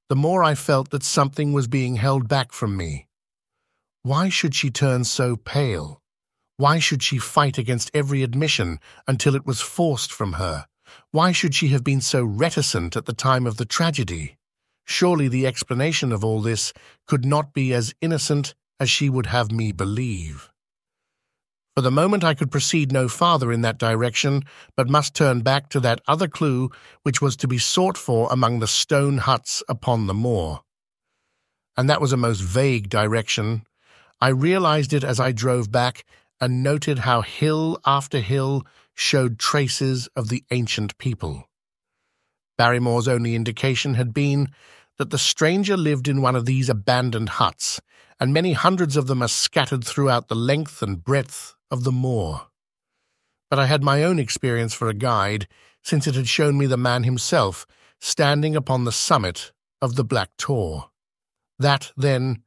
the 0.09 0.17
more 0.17 0.45
I 0.45 0.55
felt 0.55 0.91
that 0.91 1.03
something 1.03 1.53
was 1.53 1.69
being 1.69 1.97
held 1.97 2.29
back 2.29 2.53
from 2.53 2.77
me. 2.77 3.07
Why 4.03 4.29
should 4.29 4.55
she 4.55 4.71
turn 4.71 5.05
so 5.05 5.37
pale? 5.37 6.03
Why 6.57 6.79
should 6.79 7.03
she 7.03 7.19
fight 7.19 7.57
against 7.57 7.91
every 7.95 8.23
admission 8.23 8.79
until 9.09 9.35
it 9.35 9.47
was 9.47 9.61
forced 9.61 10.13
from 10.13 10.35
her? 10.35 10.67
Why 11.11 11.33
should 11.33 11.55
she 11.55 11.69
have 11.69 11.83
been 11.83 12.01
so 12.01 12.23
reticent 12.23 12.97
at 12.97 13.07
the 13.07 13.15
time 13.15 13.47
of 13.47 13.57
the 13.57 13.65
tragedy? 13.65 14.37
Surely 14.85 15.29
the 15.29 15.47
explanation 15.47 16.13
of 16.13 16.25
all 16.25 16.43
this 16.43 16.73
could 17.07 17.25
not 17.25 17.55
be 17.55 17.73
as 17.73 17.95
innocent 18.03 18.55
as 18.79 18.91
she 18.91 19.09
would 19.09 19.27
have 19.27 19.51
me 19.51 19.73
believe. 19.73 20.51
For 21.75 21.83
the 21.83 21.91
moment 21.91 22.23
I 22.23 22.35
could 22.35 22.53
proceed 22.53 22.93
no 22.93 23.09
farther 23.09 23.51
in 23.51 23.63
that 23.63 23.79
direction, 23.79 24.45
but 24.77 24.89
must 24.89 25.15
turn 25.15 25.41
back 25.41 25.69
to 25.71 25.81
that 25.81 26.01
other 26.07 26.29
clue 26.29 26.71
which 27.03 27.21
was 27.21 27.37
to 27.39 27.49
be 27.49 27.59
sought 27.59 27.99
for 27.99 28.29
among 28.31 28.61
the 28.61 28.69
stone 28.69 29.19
huts 29.19 29.63
upon 29.69 30.07
the 30.07 30.15
moor. 30.15 30.61
And 31.77 31.91
that 31.91 32.01
was 32.01 32.13
a 32.13 32.17
most 32.17 32.41
vague 32.41 32.89
direction. 32.89 33.65
I 34.21 34.29
realized 34.29 34.93
it 34.93 35.03
as 35.03 35.19
I 35.19 35.33
drove 35.33 35.73
back, 35.73 36.05
and 36.41 36.63
noted 36.63 37.01
how 37.01 37.23
hill 37.23 37.79
after 37.87 38.21
hill 38.21 38.65
showed 38.95 39.39
traces 39.39 40.09
of 40.15 40.29
the 40.29 40.45
ancient 40.51 40.97
people. 40.99 41.49
Barrymore's 42.57 43.09
only 43.09 43.35
indication 43.35 43.95
had 43.95 44.15
been 44.15 44.49
that 44.99 45.11
the 45.11 45.19
stranger 45.19 45.77
lived 45.77 46.07
in 46.07 46.23
one 46.23 46.37
of 46.37 46.45
these 46.45 46.69
abandoned 46.69 47.31
huts, 47.31 47.81
and 48.21 48.33
many 48.33 48.53
hundreds 48.53 48.97
of 48.97 49.07
them 49.07 49.23
are 49.23 49.29
scattered 49.29 49.85
throughout 49.85 50.29
the 50.29 50.35
length 50.35 50.83
and 50.83 51.03
breadth 51.03 51.55
of 51.71 51.85
the 51.85 51.93
moor. 51.93 52.49
But 53.51 53.59
I 53.59 53.67
had 53.67 53.83
my 53.83 54.03
own 54.03 54.19
experience 54.19 54.75
for 54.75 54.89
a 54.89 54.95
guide, 54.95 55.47
since 55.83 56.07
it 56.07 56.15
had 56.15 56.29
shown 56.29 56.57
me 56.57 56.67
the 56.67 56.77
man 56.77 57.05
himself 57.05 57.67
standing 58.01 58.57
upon 58.57 58.85
the 58.85 58.93
summit 58.93 59.53
of 59.81 59.97
the 59.97 60.05
Black 60.05 60.31
Tor. 60.39 60.91
That, 61.59 61.93
then, 61.97 62.43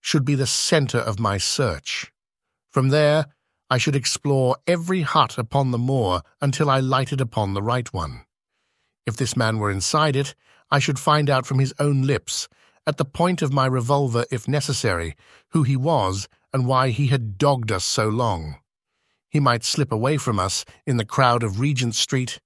should 0.00 0.24
be 0.24 0.34
the 0.34 0.46
centre 0.46 0.98
of 0.98 1.20
my 1.20 1.38
search. 1.38 2.12
From 2.70 2.88
there, 2.88 3.26
I 3.70 3.78
should 3.78 3.96
explore 3.96 4.56
every 4.66 5.02
hut 5.02 5.36
upon 5.36 5.70
the 5.70 5.78
moor 5.78 6.22
until 6.40 6.70
I 6.70 6.80
lighted 6.80 7.20
upon 7.20 7.52
the 7.52 7.62
right 7.62 7.92
one. 7.92 8.24
If 9.06 9.16
this 9.16 9.36
man 9.36 9.58
were 9.58 9.70
inside 9.70 10.16
it, 10.16 10.34
I 10.70 10.78
should 10.78 10.98
find 10.98 11.28
out 11.28 11.46
from 11.46 11.58
his 11.58 11.74
own 11.78 12.02
lips 12.02 12.48
at 12.88 12.96
the 12.96 13.04
point 13.04 13.42
of 13.42 13.52
my 13.52 13.66
revolver 13.66 14.24
if 14.30 14.48
necessary, 14.48 15.14
who 15.50 15.62
he 15.62 15.76
was 15.76 16.26
and 16.54 16.66
why 16.66 16.88
he 16.88 17.08
had 17.08 17.36
dogged 17.36 17.70
us 17.70 17.84
so 17.84 18.08
long. 18.08 18.56
He 19.28 19.40
might 19.40 19.62
slip 19.62 19.92
away 19.92 20.16
from 20.16 20.38
us 20.38 20.64
in 20.86 20.96
the 20.96 21.04
crowd 21.04 21.42
of 21.42 21.60
Regent 21.60 21.94
Street, 21.94 22.40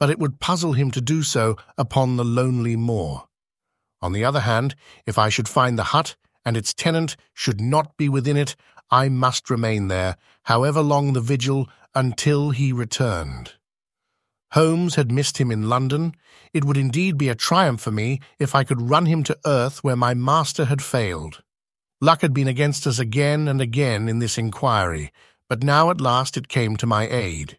but 0.00 0.08
it 0.08 0.18
would 0.18 0.40
puzzle 0.40 0.72
him 0.72 0.90
to 0.92 1.02
do 1.02 1.22
so 1.22 1.56
upon 1.76 2.16
the 2.16 2.24
lonely 2.24 2.76
moor. 2.76 3.28
On 4.00 4.14
the 4.14 4.24
other 4.24 4.40
hand, 4.40 4.74
if 5.04 5.18
I 5.18 5.28
should 5.28 5.50
find 5.50 5.78
the 5.78 5.90
hut 5.92 6.16
and 6.46 6.56
its 6.56 6.72
tenant 6.72 7.14
should 7.34 7.60
not 7.60 7.98
be 7.98 8.08
within 8.08 8.38
it, 8.38 8.56
I 8.90 9.10
must 9.10 9.50
remain 9.50 9.88
there, 9.88 10.16
however 10.44 10.80
long 10.80 11.12
the 11.12 11.20
vigil, 11.20 11.68
until 11.94 12.50
he 12.50 12.72
returned. 12.72 13.52
Holmes 14.54 14.94
had 14.94 15.10
missed 15.10 15.38
him 15.38 15.50
in 15.50 15.68
London. 15.68 16.14
It 16.52 16.64
would 16.64 16.76
indeed 16.76 17.18
be 17.18 17.28
a 17.28 17.34
triumph 17.34 17.80
for 17.80 17.90
me 17.90 18.20
if 18.38 18.54
I 18.54 18.62
could 18.62 18.88
run 18.88 19.06
him 19.06 19.24
to 19.24 19.36
earth 19.44 19.82
where 19.82 19.96
my 19.96 20.14
master 20.14 20.66
had 20.66 20.80
failed. 20.80 21.42
Luck 22.00 22.20
had 22.20 22.32
been 22.32 22.46
against 22.46 22.86
us 22.86 23.00
again 23.00 23.48
and 23.48 23.60
again 23.60 24.08
in 24.08 24.20
this 24.20 24.38
inquiry, 24.38 25.10
but 25.48 25.64
now 25.64 25.90
at 25.90 26.00
last 26.00 26.36
it 26.36 26.46
came 26.46 26.76
to 26.76 26.86
my 26.86 27.08
aid. 27.08 27.58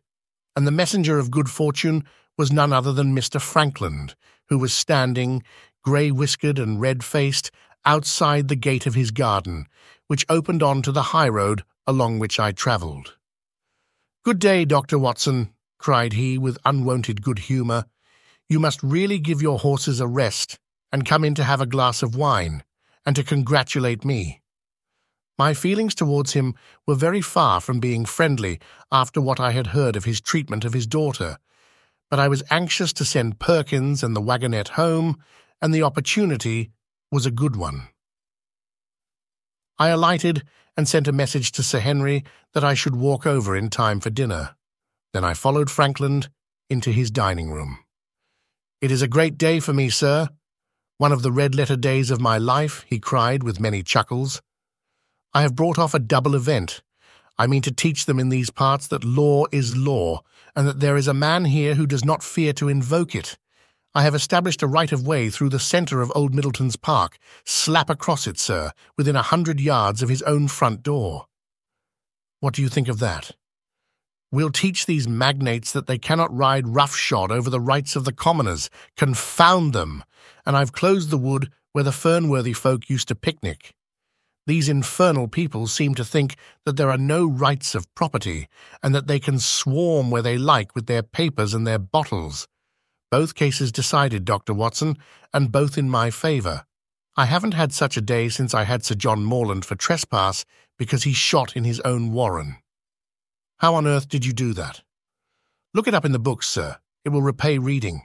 And 0.56 0.66
the 0.66 0.72
messenger 0.72 1.20
of 1.20 1.32
good 1.32 1.50
fortune 1.50 2.06
was 2.38 2.54
none 2.54 2.72
other 2.72 2.94
than 2.94 3.14
Mr. 3.14 3.42
Frankland, 3.42 4.16
who 4.48 4.58
was 4.58 4.74
standing, 4.74 5.44
grey 5.84 6.12
whiskered 6.12 6.58
and 6.58 6.80
red 6.80 7.04
faced, 7.04 7.52
outside 7.84 8.48
the 8.48 8.56
gate 8.56 8.86
of 8.86 8.96
his 8.96 9.12
garden, 9.12 9.68
which 10.08 10.25
opened 10.30 10.64
on 10.64 10.82
to 10.84 10.94
the 10.94 11.10
high 11.12 11.28
road 11.28 11.66
along 11.86 12.20
which 12.20 12.40
I 12.40 12.54
travelled. 12.54 13.18
Good 14.24 14.40
day, 14.40 14.64
Dr. 14.64 14.98
Watson, 14.98 15.50
cried 15.86 16.13
he 16.13 16.36
with 16.36 16.58
unwonted 16.65 17.22
good 17.22 17.38
humour. 17.38 17.86
You 18.50 18.60
must 18.60 18.82
really 18.82 19.20
give 19.20 19.39
your 19.39 19.60
horses 19.60 20.00
a 20.00 20.08
rest, 20.08 20.58
and 20.92 21.06
come 21.06 21.24
in 21.24 21.36
to 21.36 21.44
have 21.44 21.62
a 21.62 21.68
glass 21.68 22.01
of 22.01 22.15
wine, 22.15 22.63
and 23.06 23.15
to 23.15 23.24
congratulate 23.24 24.04
me. 24.04 24.42
My 25.38 25.54
feelings 25.54 25.94
towards 25.94 26.34
him 26.34 26.56
were 26.88 26.96
very 26.96 27.22
far 27.22 27.62
from 27.62 27.80
being 27.80 28.04
friendly 28.04 28.60
after 28.92 29.22
what 29.22 29.39
I 29.39 29.51
had 29.51 29.68
heard 29.77 29.96
of 29.96 30.06
his 30.06 30.20
treatment 30.20 30.65
of 30.65 30.74
his 30.74 30.88
daughter, 30.88 31.38
but 32.10 32.20
I 32.20 32.30
was 32.30 32.42
anxious 32.50 32.92
to 32.94 33.06
send 33.06 33.38
Perkins 33.38 34.01
and 34.01 34.15
the 34.15 34.24
wagonette 34.24 34.70
home, 34.70 35.18
and 35.62 35.72
the 35.72 35.84
opportunity 35.84 36.72
was 37.12 37.27
a 37.27 37.38
good 37.42 37.56
one. 37.56 37.89
I 39.77 39.89
alighted 39.89 40.42
and 40.75 40.88
sent 40.88 41.08
a 41.08 41.12
message 41.12 41.51
to 41.51 41.62
Sir 41.62 41.77
Henry 41.77 42.24
that 42.54 42.63
I 42.63 42.74
should 42.74 42.96
walk 42.96 43.27
over 43.27 43.56
in 43.56 43.70
time 43.70 44.00
for 44.00 44.10
dinner. 44.10 44.56
Then 45.15 45.24
I 45.24 45.34
followed 45.34 45.69
Frankland 45.69 46.27
into 46.69 46.91
his 46.91 47.10
dining 47.10 47.50
room. 47.50 47.79
It 48.81 48.91
is 48.91 49.01
a 49.01 49.07
great 49.07 49.38
day 49.38 49.62
for 49.62 49.72
me, 49.72 49.89
sir. 49.89 50.27
One 50.98 51.13
of 51.13 51.22
the 51.22 51.31
red-letter 51.31 51.77
days 51.77 52.12
of 52.12 52.19
my 52.19 52.38
life, 52.38 52.84
he 52.89 53.00
cried 53.00 53.41
with 53.41 53.57
many 53.57 53.81
chuckles. 53.81 54.41
I 55.34 55.43
have 55.43 55.55
brought 55.55 55.79
off 55.79 55.93
a 55.93 56.00
double 56.00 56.36
event. 56.36 56.84
I 57.38 57.48
mean 57.48 57.62
to 57.62 57.72
teach 57.72 58.07
them 58.07 58.19
in 58.19 58.27
these 58.27 58.50
parts 58.50 58.88
that 58.88 59.05
law 59.05 59.45
is 59.53 59.77
law, 59.77 60.19
and 60.53 60.67
that 60.67 60.81
there 60.81 60.98
is 60.98 61.07
a 61.07 61.13
man 61.13 61.45
here 61.45 61.75
who 61.75 61.88
does 61.88 62.03
not 62.03 62.22
fear 62.22 62.51
to 62.51 62.67
invoke 62.67 63.15
it. 63.15 63.38
I 63.93 64.03
have 64.03 64.15
established 64.15 64.63
a 64.63 64.67
right 64.67 64.91
of 64.91 65.07
way 65.07 65.29
through 65.29 65.51
the 65.51 65.60
centre 65.60 66.01
of 66.01 66.12
Old 66.13 66.36
Middleton's 66.36 66.75
Park, 66.75 67.19
slap 67.45 67.89
across 67.89 68.27
it, 68.27 68.38
sir, 68.38 68.74
within 68.98 69.15
a 69.15 69.22
hundred 69.22 69.62
yards 69.62 70.03
of 70.03 70.10
his 70.10 70.24
own 70.24 70.50
front 70.50 70.84
door. 70.84 71.27
What 72.41 72.53
do 72.53 72.62
you 72.62 72.67
think 72.67 72.89
of 72.89 73.00
that? 73.00 73.31
We'll 74.36 74.51
teach 74.51 74.86
these 74.86 75.08
magnates 75.08 75.72
that 75.72 75.88
they 75.88 75.98
cannot 75.98 76.36
ride 76.36 76.68
roughshod 76.68 77.32
over 77.32 77.50
the 77.50 77.62
rights 77.62 77.96
of 77.96 78.04
the 78.04 78.12
commoners. 78.12 78.70
Confound 78.98 79.72
them! 79.72 80.04
And 80.46 80.58
I've 80.58 80.74
closed 80.74 81.10
the 81.10 81.18
wood 81.18 81.54
where 81.72 81.86
the 81.86 81.92
Fernworthy 81.92 82.54
folk 82.54 82.89
used 82.89 83.08
to 83.08 83.15
picnic. 83.15 83.74
These 84.46 84.68
infernal 84.68 85.30
people 85.30 85.68
seem 85.68 85.96
to 85.96 86.04
think 86.04 86.36
that 86.65 86.75
there 86.75 86.89
are 86.89 86.98
no 86.98 87.25
rights 87.25 87.75
of 87.75 87.88
property, 87.96 88.50
and 88.84 88.94
that 88.94 89.08
they 89.08 89.22
can 89.22 89.39
swarm 89.39 90.12
where 90.12 90.22
they 90.22 90.38
like 90.38 90.75
with 90.75 90.88
their 90.88 91.01
papers 91.01 91.54
and 91.54 91.65
their 91.65 91.80
bottles. 91.80 92.46
Both 93.12 93.36
cases 93.36 93.72
decided, 93.72 94.25
Dr. 94.25 94.54
Watson, 94.54 94.98
and 95.34 95.50
both 95.50 95.77
in 95.77 95.89
my 95.89 96.12
favour. 96.12 96.65
I 97.15 97.24
haven't 97.24 97.54
had 97.54 97.72
such 97.72 97.96
a 97.96 98.01
day 98.01 98.27
since 98.27 98.54
I 98.54 98.65
had 98.65 98.84
Sir 98.84 98.96
John 98.96 99.24
Morland 99.24 99.63
for 99.63 99.75
trespass 99.75 100.44
because 100.77 101.04
he 101.04 101.13
shot 101.13 101.56
in 101.56 101.63
his 101.63 101.80
own 101.86 102.12
warren. 102.12 102.58
How 103.60 103.76
on 103.76 103.88
earth 103.88 104.10
did 104.10 104.26
you 104.26 104.34
do 104.34 104.54
that? 104.54 104.82
Look 105.74 105.88
it 105.88 105.94
up 105.94 106.06
in 106.06 106.12
the 106.12 106.20
books, 106.20 106.48
sir. 106.48 106.78
It 107.04 107.10
will 107.10 107.22
repay 107.22 107.58
reading. 107.58 108.04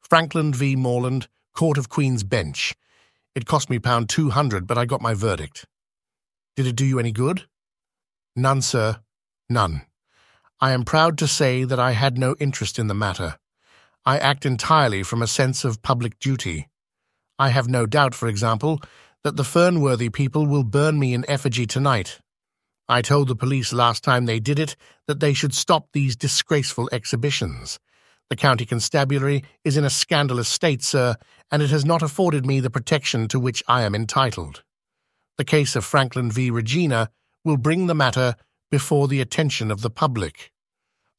Frankland 0.00 0.54
v. 0.54 0.76
Morland, 0.76 1.28
Court 1.54 1.78
of 1.78 1.88
Queen's 1.88 2.24
Bench. 2.24 2.74
It 3.34 3.46
cost 3.46 3.68
me 3.68 3.78
pound 3.78 4.08
two 4.08 4.30
hundred, 4.30 4.66
but 4.66 4.78
I 4.78 4.86
got 4.86 5.02
my 5.02 5.14
verdict. 5.14 5.66
Did 6.56 6.66
it 6.66 6.76
do 6.76 6.86
you 6.86 6.98
any 6.98 7.12
good? 7.12 7.46
None, 8.34 8.62
sir. 8.62 9.00
None. 9.50 9.82
I 10.60 10.72
am 10.72 10.84
proud 10.84 11.18
to 11.18 11.28
say 11.28 11.64
that 11.64 11.78
I 11.78 11.92
had 11.92 12.16
no 12.16 12.34
interest 12.40 12.78
in 12.78 12.86
the 12.86 12.94
matter. 12.94 13.38
I 14.06 14.18
act 14.18 14.46
entirely 14.46 15.02
from 15.02 15.20
a 15.20 15.26
sense 15.26 15.64
of 15.64 15.82
public 15.82 16.18
duty. 16.18 16.68
I 17.38 17.50
have 17.50 17.68
no 17.68 17.84
doubt, 17.84 18.14
for 18.14 18.28
example, 18.28 18.80
that 19.22 19.36
the 19.36 19.42
Fernworthy 19.42 20.10
people 20.12 20.46
will 20.46 20.64
burn 20.64 20.98
me 20.98 21.12
in 21.12 21.28
effigy 21.28 21.66
tonight. 21.66 22.20
I 22.88 23.02
told 23.02 23.28
the 23.28 23.36
police 23.36 23.72
last 23.72 24.04
time 24.04 24.26
they 24.26 24.38
did 24.38 24.58
it 24.58 24.76
that 25.06 25.20
they 25.20 25.34
should 25.34 25.54
stop 25.54 25.88
these 25.92 26.14
disgraceful 26.14 26.88
exhibitions. 26.92 27.80
The 28.30 28.36
county 28.36 28.64
constabulary 28.64 29.44
is 29.64 29.76
in 29.76 29.84
a 29.84 29.90
scandalous 29.90 30.48
state, 30.48 30.82
sir, 30.82 31.16
and 31.50 31.62
it 31.62 31.70
has 31.70 31.84
not 31.84 32.02
afforded 32.02 32.46
me 32.46 32.60
the 32.60 32.70
protection 32.70 33.28
to 33.28 33.40
which 33.40 33.62
I 33.68 33.82
am 33.82 33.94
entitled. 33.94 34.62
The 35.36 35.44
case 35.44 35.76
of 35.76 35.84
Frankland 35.84 36.32
v. 36.32 36.50
Regina 36.50 37.10
will 37.44 37.56
bring 37.56 37.86
the 37.86 37.94
matter 37.94 38.34
before 38.70 39.06
the 39.06 39.20
attention 39.20 39.70
of 39.70 39.80
the 39.80 39.90
public. 39.90 40.52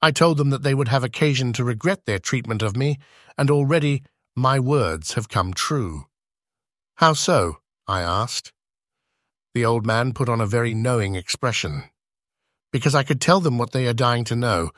I 0.01 0.11
told 0.11 0.37
them 0.37 0.49
that 0.51 0.63
they 0.63 0.73
would 0.73 0.89
have 0.89 1.03
occasion 1.03 1.53
to 1.53 1.63
regret 1.63 2.05
their 2.05 2.19
treatment 2.19 2.61
of 2.61 2.75
me, 2.75 2.97
and 3.37 3.49
already 3.49 4.03
my 4.35 4.59
words 4.59 5.13
have 5.13 5.29
come 5.29 5.53
true. 5.53 6.05
How 6.95 7.13
so? 7.13 7.57
I 7.87 8.01
asked. 8.01 8.51
The 9.57 9.65
old 9.65 9.87
man 9.87 10.13
put 10.13 10.29
on 10.29 10.39
a 10.39 10.45
very 10.45 10.75
knowing 10.75 11.15
expression. 11.15 11.85
Because 12.71 12.93
I 12.93 13.01
could 13.01 13.19
tell 13.19 13.39
them 13.39 13.57
what 13.57 13.71
they 13.71 13.87
are 13.87 14.03
dying 14.07 14.23
to 14.25 14.35
know, 14.35 14.69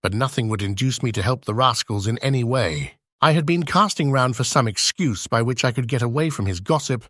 but 0.00 0.14
nothing 0.14 0.48
would 0.48 0.62
induce 0.62 1.02
me 1.02 1.10
to 1.10 1.22
help 1.22 1.44
the 1.44 1.56
rascals 1.56 2.06
in 2.06 2.18
any 2.18 2.44
way. 2.44 2.98
I 3.20 3.32
had 3.32 3.44
been 3.44 3.64
casting 3.64 4.12
round 4.12 4.36
for 4.36 4.44
some 4.44 4.68
excuse 4.68 5.26
by 5.26 5.42
which 5.42 5.64
I 5.64 5.72
could 5.72 5.88
get 5.88 6.02
away 6.02 6.30
from 6.30 6.46
his 6.46 6.60
gossip, 6.60 7.06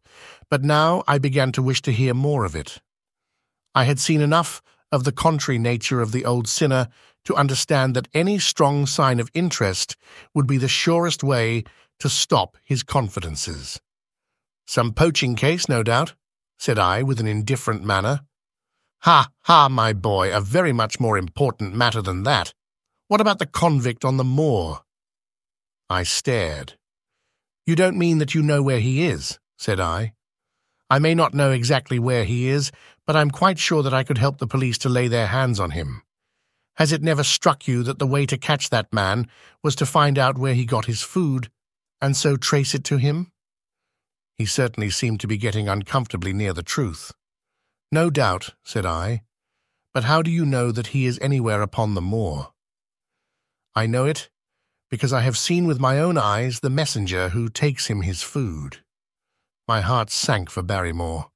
but 0.48 0.64
now 0.64 1.04
I 1.06 1.18
began 1.18 1.52
to 1.52 1.60
wish 1.60 1.82
to 1.82 1.92
hear 1.92 2.14
more 2.14 2.46
of 2.46 2.56
it. 2.56 2.80
I 3.74 3.84
had 3.84 3.98
seen 3.98 4.22
enough 4.22 4.62
of 4.90 5.04
the 5.04 5.12
contrary 5.12 5.58
nature 5.58 6.00
of 6.00 6.12
the 6.12 6.24
old 6.24 6.48
sinner 6.48 6.88
to 7.26 7.36
understand 7.36 7.94
that 7.94 8.08
any 8.14 8.38
strong 8.38 8.86
sign 8.86 9.20
of 9.20 9.30
interest 9.34 9.96
would 10.34 10.46
be 10.46 10.56
the 10.56 10.66
surest 10.66 11.22
way 11.22 11.64
to 11.98 12.08
stop 12.08 12.56
his 12.64 12.82
confidences. 12.82 13.82
Some 14.66 14.94
poaching 14.94 15.34
case, 15.34 15.68
no 15.68 15.82
doubt, 15.82 16.14
said 16.58 16.78
I 16.78 17.02
with 17.02 17.20
an 17.20 17.26
indifferent 17.26 17.84
manner. 17.84 18.20
Ha, 19.02 19.30
ha, 19.42 19.68
my 19.68 19.92
boy, 19.92 20.34
a 20.34 20.40
very 20.40 20.72
much 20.72 20.98
more 20.98 21.16
important 21.16 21.74
matter 21.74 22.02
than 22.02 22.24
that. 22.24 22.52
What 23.06 23.20
about 23.20 23.38
the 23.38 23.46
convict 23.46 24.04
on 24.04 24.16
the 24.16 24.24
moor? 24.24 24.80
I 25.88 26.02
stared. 26.02 26.74
You 27.64 27.76
don't 27.76 27.96
mean 27.96 28.18
that 28.18 28.34
you 28.34 28.42
know 28.42 28.62
where 28.62 28.80
he 28.80 29.06
is, 29.06 29.38
said 29.56 29.78
I. 29.78 30.14
I 30.90 30.98
may 30.98 31.14
not 31.14 31.34
know 31.34 31.50
exactly 31.50 31.98
where 31.98 32.24
he 32.24 32.48
is, 32.48 32.72
but 33.06 33.14
I'm 33.14 33.30
quite 33.30 33.58
sure 33.58 33.82
that 33.82 33.94
I 33.94 34.04
could 34.04 34.18
help 34.18 34.38
the 34.38 34.46
police 34.46 34.78
to 34.78 34.88
lay 34.88 35.06
their 35.06 35.28
hands 35.28 35.60
on 35.60 35.70
him. 35.70 36.02
Has 36.76 36.92
it 36.92 37.02
never 37.02 37.24
struck 37.24 37.66
you 37.68 37.82
that 37.82 37.98
the 37.98 38.06
way 38.06 38.24
to 38.26 38.38
catch 38.38 38.70
that 38.70 38.92
man 38.92 39.28
was 39.62 39.74
to 39.76 39.86
find 39.86 40.18
out 40.18 40.38
where 40.38 40.54
he 40.54 40.64
got 40.64 40.86
his 40.86 41.02
food, 41.02 41.50
and 42.00 42.16
so 42.16 42.36
trace 42.36 42.74
it 42.74 42.84
to 42.84 42.96
him? 42.96 43.32
He 44.38 44.46
certainly 44.46 44.88
seemed 44.88 45.20
to 45.20 45.26
be 45.26 45.36
getting 45.36 45.68
uncomfortably 45.68 46.32
near 46.32 46.52
the 46.52 46.62
truth. 46.62 47.12
No 47.90 48.08
doubt, 48.08 48.54
said 48.64 48.86
I, 48.86 49.22
but 49.92 50.04
how 50.04 50.22
do 50.22 50.30
you 50.30 50.46
know 50.46 50.70
that 50.70 50.88
he 50.88 51.06
is 51.06 51.18
anywhere 51.20 51.60
upon 51.60 51.94
the 51.94 52.00
moor? 52.00 52.52
I 53.74 53.86
know 53.86 54.04
it 54.06 54.30
because 54.90 55.12
I 55.12 55.20
have 55.20 55.36
seen 55.36 55.66
with 55.66 55.80
my 55.80 55.98
own 55.98 56.16
eyes 56.16 56.60
the 56.60 56.70
messenger 56.70 57.30
who 57.30 57.48
takes 57.48 57.86
him 57.86 58.02
his 58.02 58.22
food. 58.22 58.78
My 59.66 59.80
heart 59.80 60.10
sank 60.10 60.50
for 60.50 60.62
Barrymore. 60.62 61.30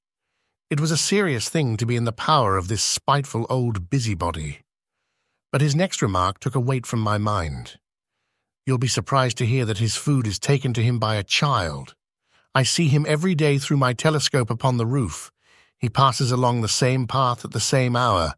It 0.71 0.81
was 0.81 0.91
a 0.91 0.97
serious 0.97 1.51
thing 1.51 1.77
to 1.77 1.85
be 1.85 1.97
in 1.97 2.05
the 2.05 2.13
power 2.13 2.57
of 2.57 2.69
this 2.69 2.83
spiteful 2.83 3.47
old 3.51 3.91
busybody. 3.91 4.61
But 5.51 5.61
his 5.61 5.77
next 5.77 6.01
remark 6.01 6.41
took 6.41 6.55
a 6.55 6.61
weight 6.61 6.87
from 6.87 7.01
my 7.01 7.19
mind. 7.19 7.79
You'll 8.65 8.79
be 8.79 8.89
surprised 8.89 9.37
to 9.39 9.47
hear 9.47 9.67
that 9.67 9.79
his 9.79 9.97
food 9.97 10.27
is 10.27 10.39
taken 10.39 10.73
to 10.73 10.83
him 10.83 10.99
by 10.99 11.17
a 11.17 11.25
child. 11.25 11.95
I 12.55 12.63
see 12.65 12.89
him 12.89 13.07
every 13.09 13.35
day 13.35 13.59
through 13.59 13.79
my 13.79 13.93
telescope 13.93 14.51
upon 14.51 14.77
the 14.77 14.87
roof. 14.87 15.31
He 15.79 15.89
passes 15.89 16.31
along 16.31 16.61
the 16.61 16.69
same 16.69 17.07
path 17.07 17.45
at 17.45 17.53
the 17.53 17.61
same 17.61 17.97
hour, 17.97 18.35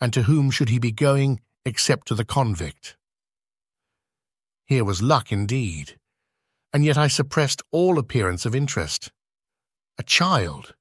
and 0.00 0.12
to 0.12 0.24
whom 0.24 0.50
should 0.50 0.68
he 0.68 0.78
be 0.78 0.92
going 0.92 1.40
except 1.64 2.06
to 2.08 2.14
the 2.14 2.24
convict? 2.24 2.96
Here 4.66 4.84
was 4.84 5.02
luck 5.02 5.32
indeed, 5.32 5.98
and 6.72 6.84
yet 6.84 6.98
I 6.98 7.08
suppressed 7.08 7.62
all 7.70 7.98
appearance 7.98 8.44
of 8.44 8.54
interest. 8.54 9.10
A 9.98 10.02
child. 10.02 10.74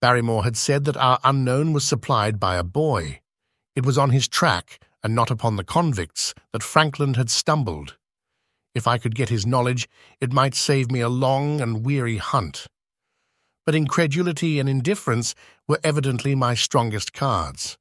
Barrymore 0.00 0.44
had 0.44 0.56
said 0.56 0.84
that 0.84 0.96
our 0.96 1.18
unknown 1.24 1.72
was 1.72 1.86
supplied 1.86 2.38
by 2.38 2.56
a 2.56 2.64
boy. 2.64 3.20
It 3.74 3.86
was 3.86 3.96
on 3.96 4.10
his 4.10 4.28
track, 4.28 4.80
and 5.02 5.14
not 5.14 5.30
upon 5.30 5.56
the 5.56 5.64
convicts, 5.64 6.34
that 6.52 6.62
Frankland 6.62 7.16
had 7.16 7.30
stumbled. 7.30 7.96
If 8.74 8.86
I 8.86 8.98
could 8.98 9.14
get 9.14 9.28
his 9.28 9.46
knowledge, 9.46 9.88
it 10.20 10.32
might 10.32 10.54
save 10.54 10.90
me 10.90 11.00
a 11.00 11.08
long 11.08 11.60
and 11.60 11.84
weary 11.84 12.16
hunt. 12.16 12.66
But 13.66 13.74
incredulity 13.74 14.58
and 14.58 14.68
indifference 14.68 15.34
were 15.68 15.78
evidently 15.84 16.34
my 16.34 16.54
strongest 16.54 17.12
cards. 17.12 17.76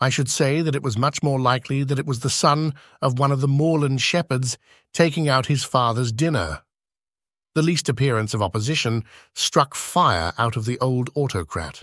I 0.00 0.08
should 0.08 0.28
say 0.28 0.62
that 0.62 0.74
it 0.74 0.82
was 0.82 0.98
much 0.98 1.22
more 1.22 1.38
likely 1.38 1.84
that 1.84 1.98
it 1.98 2.06
was 2.06 2.20
the 2.20 2.30
son 2.30 2.74
of 3.00 3.18
one 3.18 3.30
of 3.30 3.40
the 3.40 3.48
moorland 3.48 4.00
shepherds 4.00 4.58
taking 4.92 5.28
out 5.28 5.46
his 5.46 5.62
father's 5.62 6.10
dinner. 6.10 6.62
The 7.54 7.62
least 7.62 7.88
appearance 7.88 8.34
of 8.34 8.42
opposition 8.42 9.04
struck 9.34 9.74
fire 9.74 10.32
out 10.38 10.56
of 10.56 10.64
the 10.64 10.78
old 10.80 11.10
autocrat. 11.14 11.82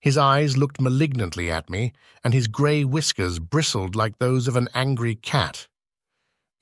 His 0.00 0.18
eyes 0.18 0.56
looked 0.56 0.80
malignantly 0.80 1.50
at 1.50 1.70
me, 1.70 1.92
and 2.24 2.34
his 2.34 2.48
grey 2.48 2.82
whiskers 2.84 3.38
bristled 3.38 3.94
like 3.94 4.18
those 4.18 4.48
of 4.48 4.56
an 4.56 4.68
angry 4.74 5.14
cat. 5.14 5.68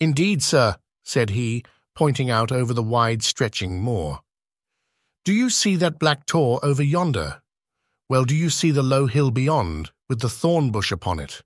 Indeed, 0.00 0.42
sir, 0.42 0.76
said 1.04 1.30
he, 1.30 1.62
pointing 1.94 2.30
out 2.30 2.50
over 2.50 2.72
the 2.72 2.82
wide-stretching 2.82 3.82
moor. 3.82 4.20
Do 5.24 5.34
you 5.34 5.50
see 5.50 5.76
that 5.76 5.98
black 5.98 6.24
tor 6.24 6.58
over 6.62 6.82
yonder? 6.82 7.42
Well, 8.08 8.24
do 8.24 8.34
you 8.34 8.48
see 8.48 8.70
the 8.70 8.82
low 8.82 9.06
hill 9.06 9.30
beyond, 9.30 9.90
with 10.08 10.20
the 10.20 10.30
thorn 10.30 10.70
bush 10.70 10.90
upon 10.90 11.20
it? 11.20 11.42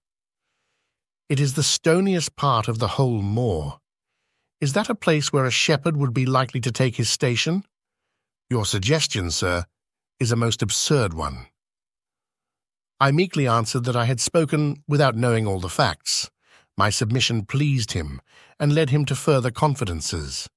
It 1.29 1.41
is 1.41 1.55
the 1.55 1.63
stoniest 1.63 2.37
part 2.37 2.69
of 2.69 2.79
the 2.79 2.89
whole 2.89 3.21
moor. 3.21 3.81
Is 4.61 4.75
that 4.75 4.89
a 4.89 4.95
place 4.95 5.33
where 5.33 5.45
a 5.45 5.51
shepherd 5.51 5.97
would 5.97 6.15
be 6.15 6.25
likely 6.25 6.61
to 6.61 6.71
take 6.71 6.97
his 6.97 7.11
station? 7.11 7.65
Your 8.49 8.65
suggestion, 8.65 9.31
sir, 9.31 9.65
is 10.21 10.31
a 10.31 10.37
most 10.37 10.63
absurd 10.63 11.13
one. 11.13 11.47
I 13.01 13.11
meekly 13.11 13.49
answered 13.49 13.85
that 13.85 13.97
I 13.97 14.05
had 14.05 14.21
spoken 14.21 14.85
without 14.87 15.17
knowing 15.17 15.47
all 15.47 15.59
the 15.59 15.69
facts. 15.69 16.31
My 16.77 16.91
submission 16.91 17.45
pleased 17.45 17.93
him, 17.93 18.21
and 18.59 18.75
led 18.75 18.91
him 18.91 19.05
to 19.05 19.15
further 19.15 19.51
confidences. 19.51 20.49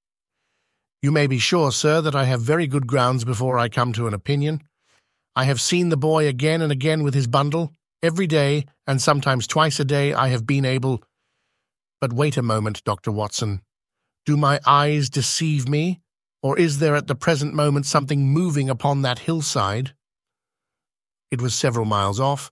You 1.02 1.12
may 1.12 1.28
be 1.28 1.38
sure, 1.38 1.72
sir, 1.72 2.02
that 2.02 2.16
I 2.16 2.24
have 2.24 2.42
very 2.42 2.66
good 2.66 2.88
grounds 2.88 3.24
before 3.24 3.60
I 3.60 3.70
come 3.70 3.94
to 3.94 4.08
an 4.08 4.16
opinion. 4.16 4.64
I 5.36 5.44
have 5.44 5.62
seen 5.62 5.90
the 5.90 5.98
boy 5.98 6.28
again 6.28 6.64
and 6.64 6.72
again 6.72 7.04
with 7.04 7.14
his 7.14 7.28
bundle. 7.28 7.74
Every 8.02 8.26
day, 8.26 8.66
and 8.88 9.00
sometimes 9.00 9.46
twice 9.46 9.80
a 9.80 9.86
day, 9.86 10.14
I 10.14 10.30
have 10.30 10.48
been 10.48 10.66
able. 10.66 11.04
But 12.02 12.14
wait 12.14 12.36
a 12.36 12.42
moment, 12.42 12.84
Dr. 12.84 13.12
Watson. 13.12 13.62
Do 14.26 14.38
my 14.38 14.60
eyes 14.66 15.10
deceive 15.10 15.70
me, 15.70 16.02
or 16.42 16.58
is 16.58 16.80
there 16.80 16.96
at 16.96 17.08
the 17.08 17.16
present 17.16 17.54
moment 17.54 17.86
something 17.86 18.28
moving 18.28 18.70
upon 18.70 19.04
that 19.04 19.20
hillside? 19.20 19.94
It 21.30 21.42
was 21.42 21.54
several 21.54 21.86
miles 21.86 22.20
off, 22.20 22.52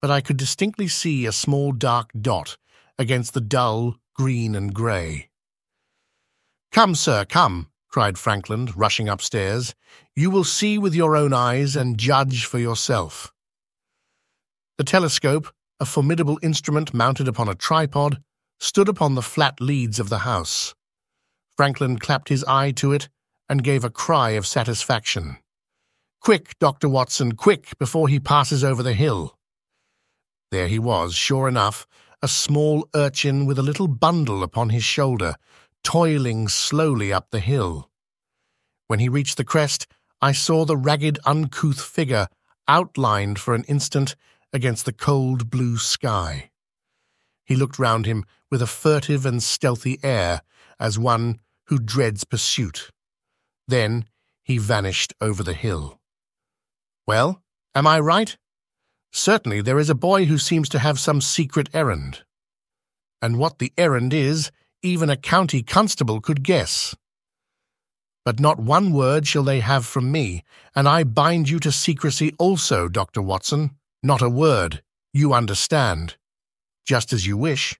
but 0.00 0.10
I 0.10 0.22
could 0.22 0.36
distinctly 0.38 0.88
see 0.88 1.26
a 1.26 1.32
small 1.32 1.72
dark 1.72 2.10
dot 2.18 2.56
against 2.98 3.34
the 3.34 3.40
dull 3.40 3.96
green 4.14 4.54
and 4.54 4.72
grey. 4.74 5.28
Come, 6.72 6.94
sir, 6.94 7.24
come, 7.24 7.68
cried 7.88 8.16
Frankland, 8.16 8.72
rushing 8.74 9.08
upstairs. 9.08 9.74
You 10.16 10.30
will 10.30 10.44
see 10.44 10.78
with 10.78 10.94
your 10.94 11.16
own 11.16 11.32
eyes 11.32 11.76
and 11.76 11.98
judge 11.98 12.44
for 12.44 12.58
yourself. 12.58 13.32
The 14.78 14.84
telescope, 14.84 15.52
a 15.78 15.84
formidable 15.84 16.38
instrument 16.42 16.92
mounted 16.92 17.28
upon 17.28 17.48
a 17.48 17.54
tripod, 17.54 18.20
stood 18.58 18.88
upon 18.88 19.14
the 19.14 19.22
flat 19.22 19.60
leads 19.60 20.00
of 20.00 20.08
the 20.08 20.18
house. 20.18 20.74
Frankland 21.56 22.00
clapped 22.00 22.28
his 22.28 22.44
eye 22.44 22.72
to 22.72 22.92
it 22.92 23.08
and 23.48 23.62
gave 23.62 23.84
a 23.84 23.90
cry 23.90 24.30
of 24.30 24.46
satisfaction. 24.46 25.36
Quick, 26.20 26.58
Dr. 26.58 26.88
Watson, 26.88 27.32
quick, 27.32 27.78
before 27.78 28.08
he 28.08 28.18
passes 28.18 28.64
over 28.64 28.82
the 28.82 28.94
hill. 28.94 29.38
There 30.50 30.68
he 30.68 30.78
was, 30.78 31.14
sure 31.14 31.48
enough, 31.48 31.86
a 32.24 32.28
small 32.28 32.88
urchin 32.94 33.44
with 33.44 33.58
a 33.58 33.62
little 33.62 33.86
bundle 33.86 34.42
upon 34.42 34.70
his 34.70 34.82
shoulder, 34.82 35.34
toiling 35.82 36.48
slowly 36.48 37.12
up 37.12 37.28
the 37.30 37.38
hill. 37.38 37.90
When 38.86 38.98
he 38.98 39.10
reached 39.10 39.36
the 39.36 39.44
crest, 39.44 39.86
I 40.22 40.32
saw 40.32 40.64
the 40.64 40.74
ragged, 40.74 41.18
uncouth 41.26 41.82
figure 41.82 42.28
outlined 42.66 43.38
for 43.38 43.54
an 43.54 43.64
instant 43.64 44.16
against 44.54 44.86
the 44.86 44.92
cold 44.94 45.50
blue 45.50 45.76
sky. 45.76 46.50
He 47.44 47.56
looked 47.56 47.78
round 47.78 48.06
him 48.06 48.24
with 48.50 48.62
a 48.62 48.66
furtive 48.66 49.26
and 49.26 49.42
stealthy 49.42 49.98
air, 50.02 50.40
as 50.80 50.98
one 50.98 51.40
who 51.66 51.78
dreads 51.78 52.24
pursuit. 52.24 52.88
Then 53.68 54.06
he 54.42 54.56
vanished 54.56 55.12
over 55.20 55.42
the 55.42 55.52
hill. 55.52 56.00
Well, 57.06 57.42
am 57.74 57.86
I 57.86 58.00
right? 58.00 58.34
Certainly 59.16 59.60
there 59.60 59.78
is 59.78 59.88
a 59.88 59.94
boy 59.94 60.24
who 60.24 60.38
seems 60.38 60.68
to 60.70 60.80
have 60.80 60.98
some 60.98 61.20
secret 61.20 61.68
errand. 61.72 62.24
And 63.22 63.38
what 63.38 63.60
the 63.60 63.72
errand 63.78 64.12
is, 64.12 64.50
even 64.82 65.08
a 65.08 65.16
county 65.16 65.62
constable 65.62 66.20
could 66.20 66.42
guess. 66.42 66.96
But 68.24 68.40
not 68.40 68.58
one 68.58 68.92
word 68.92 69.28
shall 69.28 69.44
they 69.44 69.60
have 69.60 69.86
from 69.86 70.10
me, 70.10 70.42
and 70.74 70.88
I 70.88 71.04
bind 71.04 71.48
you 71.48 71.60
to 71.60 71.70
secrecy 71.70 72.34
also, 72.40 72.88
Dr. 72.88 73.22
Watson. 73.22 73.76
Not 74.02 74.20
a 74.20 74.28
word. 74.28 74.82
You 75.12 75.32
understand. 75.32 76.16
Just 76.84 77.12
as 77.12 77.24
you 77.24 77.36
wish. 77.36 77.78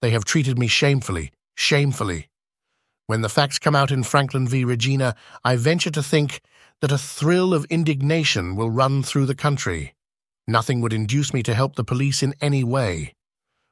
They 0.00 0.10
have 0.10 0.24
treated 0.24 0.58
me 0.58 0.68
shamefully, 0.68 1.32
shamefully. 1.54 2.28
When 3.06 3.20
the 3.20 3.28
facts 3.28 3.58
come 3.58 3.76
out 3.76 3.90
in 3.90 4.04
Frankland 4.04 4.48
v. 4.48 4.64
Regina, 4.64 5.14
I 5.44 5.56
venture 5.56 5.90
to 5.90 6.02
think 6.02 6.40
that 6.80 6.92
a 6.92 6.96
thrill 6.96 7.52
of 7.52 7.66
indignation 7.66 8.56
will 8.56 8.70
run 8.70 9.02
through 9.02 9.26
the 9.26 9.34
country. 9.34 9.94
Nothing 10.50 10.80
would 10.80 10.92
induce 10.92 11.32
me 11.32 11.44
to 11.44 11.54
help 11.54 11.76
the 11.76 11.84
police 11.84 12.24
in 12.24 12.34
any 12.40 12.64
way. 12.64 13.14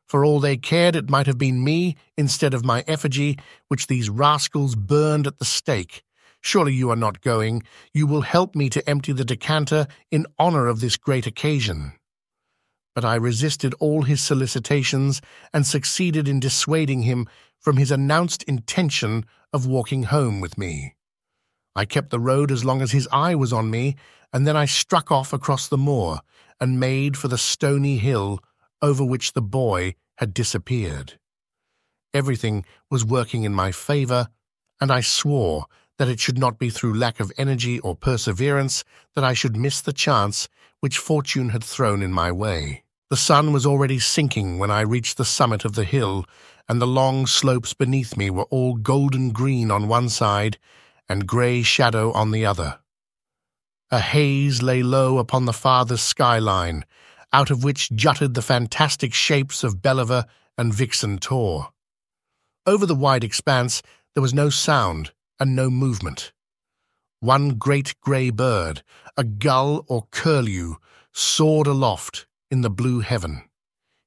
For 0.07 0.25
all 0.25 0.39
they 0.39 0.57
cared, 0.57 0.95
it 0.95 1.11
might 1.11 1.27
have 1.27 1.37
been 1.37 1.65
me, 1.65 1.97
instead 2.17 2.55
of 2.55 2.65
my 2.65 2.85
effigy, 2.87 3.37
which 3.67 3.89
these 3.89 4.09
rascals 4.09 4.77
burned 4.77 5.27
at 5.27 5.39
the 5.39 5.45
stake. 5.45 6.05
Surely 6.41 6.73
you 6.73 6.89
are 6.91 7.03
not 7.05 7.21
going. 7.21 7.65
You 7.93 8.07
will 8.07 8.21
help 8.21 8.55
me 8.55 8.71
to 8.71 8.89
empty 8.89 9.13
the 9.13 9.25
decanter 9.25 9.89
in 10.13 10.25
honor 10.39 10.69
of 10.69 10.79
this 10.79 10.97
great 10.97 11.27
occasion. 11.27 11.95
But 12.95 13.05
I 13.05 13.17
resisted 13.17 13.75
all 13.81 14.03
his 14.03 14.23
solicitations 14.23 15.21
and 15.53 15.67
succeeded 15.67 16.29
in 16.29 16.39
dissuading 16.39 17.03
him 17.03 17.27
from 17.59 17.77
his 17.77 17.91
announced 17.91 18.45
intention 18.45 19.27
of 19.53 19.67
walking 19.67 20.05
home 20.05 20.41
with 20.41 20.57
me. 20.57 20.95
I 21.75 21.87
kept 21.87 22.11
the 22.11 22.21
road 22.21 22.53
as 22.53 22.65
long 22.65 22.83
as 22.83 22.93
his 22.93 23.09
eye 23.11 23.35
was 23.35 23.53
on 23.53 23.69
me, 23.69 23.97
and 24.33 24.47
then 24.47 24.57
I 24.57 24.67
struck 24.67 25.11
off 25.11 25.33
across 25.33 25.67
the 25.67 25.77
moor 25.77 26.21
and 26.61 26.81
made 26.81 27.17
for 27.17 27.29
the 27.29 27.39
stony 27.39 27.99
hill 27.99 28.41
over 28.83 29.05
which 29.05 29.33
the 29.33 29.43
boy 29.43 29.95
had 30.17 30.35
disappeared. 30.35 31.19
Everything 32.15 32.65
was 32.91 33.05
working 33.05 33.45
in 33.45 33.53
my 33.53 33.71
favor, 33.71 34.29
and 34.81 34.91
I 34.91 35.01
swore 35.01 35.67
that 35.99 36.09
it 36.09 36.21
should 36.21 36.39
not 36.39 36.59
be 36.59 36.71
through 36.71 36.99
lack 36.99 37.21
of 37.21 37.33
energy 37.37 37.79
or 37.81 37.95
perseverance 37.95 38.85
that 39.15 39.25
I 39.25 39.35
should 39.35 39.57
miss 39.57 39.81
the 39.81 39.93
chance 39.93 40.49
which 40.81 40.99
fortune 40.99 41.51
had 41.51 41.65
thrown 41.65 42.03
in 42.03 42.13
my 42.13 42.31
way. 42.31 42.85
The 43.11 43.17
sun 43.17 43.53
was 43.53 43.67
already 43.67 43.99
sinking 43.99 44.59
when 44.59 44.71
I 44.71 44.83
reached 44.83 45.17
the 45.17 45.25
summit 45.25 45.65
of 45.65 45.75
the 45.75 45.85
hill, 45.85 46.25
and 46.69 46.81
the 46.81 46.87
long 46.87 47.27
slopes 47.27 47.75
beneath 47.75 48.17
me 48.17 48.31
were 48.31 48.45
all 48.45 48.75
golden 48.75 49.31
green 49.31 49.71
on 49.71 49.89
one 49.89 50.09
side 50.09 50.59
and 51.09 51.27
grey 51.27 51.63
shadow 51.63 52.13
on 52.13 52.31
the 52.31 52.45
other. 52.45 52.79
A 53.91 54.01
haze 54.01 54.61
lay 54.61 54.83
low 54.83 55.17
upon 55.17 55.47
the 55.47 55.53
farthest 55.53 56.07
skyline, 56.07 56.85
out 57.33 57.51
of 57.51 57.65
which 57.65 57.91
jutted 57.91 58.35
the 58.35 58.43
fantastic 58.43 59.15
shapes 59.15 59.65
of 59.65 59.81
Belliver 59.81 60.27
and 60.59 60.75
Vixen 60.75 61.19
Tor. 61.19 61.71
Over 62.67 62.85
the 62.85 62.95
wide 62.95 63.25
expanse 63.25 63.83
there 64.15 64.21
was 64.21 64.35
no 64.35 64.51
sound 64.51 65.13
and 65.41 65.57
no 65.57 65.71
movement. 65.71 66.33
One 67.21 67.55
great 67.55 67.95
grey 68.03 68.29
bird, 68.29 68.83
a 69.17 69.25
gull 69.25 69.87
or 69.89 70.07
curlew, 70.11 70.77
soared 71.15 71.67
aloft 71.67 72.27
in 72.51 72.61
the 72.61 72.71
blue 72.71 73.01
heaven. 73.01 73.43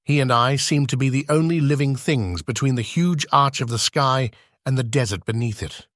He 0.05 0.19
and 0.19 0.31
I 0.31 0.57
seemed 0.57 0.89
to 0.89 0.97
be 0.97 1.09
the 1.09 1.25
only 1.27 1.59
living 1.59 1.95
things 1.95 2.43
between 2.43 2.75
the 2.75 2.81
huge 2.83 3.25
arch 3.31 3.61
of 3.61 3.69
the 3.69 3.79
sky 3.79 4.29
and 4.63 4.77
the 4.77 4.83
desert 4.83 5.25
beneath 5.25 5.63
it. 5.63 5.87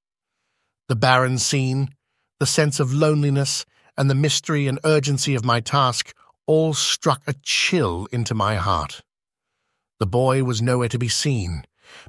The 0.90 0.96
barren 0.96 1.38
scene, 1.38 1.90
the 2.40 2.46
sense 2.48 2.80
of 2.80 2.94
loneliness, 2.94 3.66
and 3.98 4.10
the 4.10 4.16
mystery 4.16 4.68
and 4.68 4.80
urgency 4.84 5.36
of 5.36 5.46
my 5.46 5.60
task 5.60 6.14
all 6.48 6.74
struck 6.74 7.22
a 7.28 7.36
chill 7.42 8.08
into 8.12 8.34
my 8.34 8.56
heart. 8.56 9.02
The 10.00 10.06
boy 10.06 10.44
was 10.44 10.62
nowhere 10.62 10.90
to 10.90 11.00
be 11.00 11.08
seen, 11.08 11.64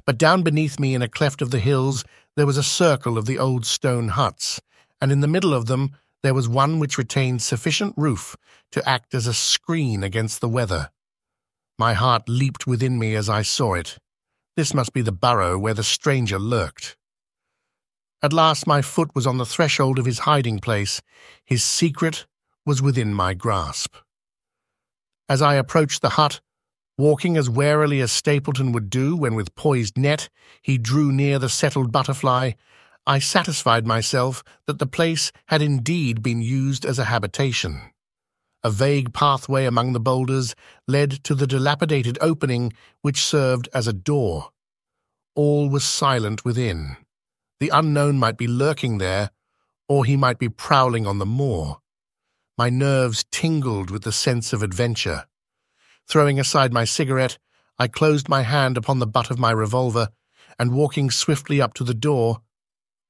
but 0.05 0.17
down 0.17 0.43
beneath 0.43 0.79
me 0.79 0.93
in 0.93 1.01
a 1.01 1.07
cleft 1.07 1.41
of 1.41 1.51
the 1.51 1.59
hills 1.59 2.03
there 2.35 2.45
was 2.45 2.57
a 2.57 2.63
circle 2.63 3.17
of 3.17 3.25
the 3.25 3.39
old 3.39 3.65
stone 3.65 4.09
huts, 4.09 4.61
and 5.01 5.11
in 5.11 5.21
the 5.21 5.27
middle 5.27 5.53
of 5.53 5.65
them 5.65 5.91
there 6.23 6.33
was 6.33 6.49
one 6.49 6.79
which 6.79 6.97
retained 6.97 7.41
sufficient 7.41 7.93
roof 7.95 8.35
to 8.71 8.87
act 8.87 9.13
as 9.13 9.27
a 9.27 9.33
screen 9.33 10.03
against 10.03 10.41
the 10.41 10.49
weather. 10.49 10.89
My 11.79 11.93
heart 11.93 12.27
leaped 12.27 12.67
within 12.67 12.99
me 12.99 13.15
as 13.15 13.29
I 13.29 13.43
saw 13.43 13.75
it. 13.75 13.97
This 14.55 14.73
must 14.73 14.93
be 14.93 15.01
the 15.01 15.11
burrow 15.11 15.57
where 15.57 15.75
the 15.75 15.83
stranger 15.83 16.39
lurked. 16.39 16.97
At 18.23 18.33
last 18.33 18.65
my 18.65 18.81
foot 18.81 19.13
was 19.13 19.27
on 19.27 19.37
the 19.37 19.45
threshold 19.45 19.99
of 19.99 20.05
his 20.05 20.19
hiding 20.19 20.59
place. 20.59 21.01
His 21.45 21.63
secret 21.63 22.25
was 22.65 22.81
within 22.81 23.13
my 23.13 23.33
grasp. 23.33 23.95
As 25.29 25.41
I 25.41 25.55
approached 25.55 26.01
the 26.01 26.09
hut, 26.09 26.41
walking 26.97 27.37
as 27.37 27.49
warily 27.49 28.01
as 28.01 28.11
Stapleton 28.11 28.71
would 28.71 28.89
do 28.89 29.15
when 29.15 29.35
with 29.35 29.53
poised 29.55 29.97
net 29.97 30.29
he 30.61 30.77
drew 30.77 31.11
near 31.11 31.37
the 31.37 31.49
settled 31.49 31.91
butterfly, 31.91 32.53
I 33.05 33.19
satisfied 33.19 33.85
myself 33.85 34.43
that 34.65 34.79
the 34.79 34.87
place 34.87 35.31
had 35.47 35.61
indeed 35.61 36.23
been 36.23 36.41
used 36.41 36.85
as 36.85 36.97
a 36.97 37.05
habitation. 37.05 37.81
A 38.63 38.71
vague 38.71 39.13
pathway 39.13 39.65
among 39.65 39.93
the 39.93 39.99
boulders 39.99 40.55
led 40.87 41.23
to 41.23 41.35
the 41.35 41.47
dilapidated 41.47 42.17
opening 42.19 42.73
which 43.01 43.23
served 43.23 43.69
as 43.73 43.87
a 43.87 43.93
door. 43.93 44.49
All 45.35 45.69
was 45.69 45.83
silent 45.83 46.43
within. 46.43 46.97
The 47.59 47.69
unknown 47.69 48.19
might 48.19 48.37
be 48.37 48.47
lurking 48.47 48.97
there, 48.97 49.31
or 49.87 50.05
he 50.05 50.15
might 50.15 50.37
be 50.37 50.49
prowling 50.49 51.07
on 51.07 51.17
the 51.17 51.25
moor. 51.25 51.81
My 52.57 52.69
nerves 52.69 53.25
tingled 53.31 53.89
with 53.89 54.03
the 54.03 54.11
sense 54.11 54.53
of 54.53 54.61
adventure. 54.61 55.25
Throwing 56.07 56.39
aside 56.39 56.71
my 56.73 56.85
cigarette, 56.85 57.37
I 57.79 57.87
closed 57.87 58.29
my 58.29 58.41
hand 58.41 58.77
upon 58.77 58.99
the 58.99 59.07
butt 59.07 59.29
of 59.29 59.39
my 59.39 59.51
revolver, 59.51 60.09
and 60.59 60.73
walking 60.73 61.11
swiftly 61.11 61.61
up 61.61 61.73
to 61.75 61.83
the 61.83 61.93
door, 61.93 62.41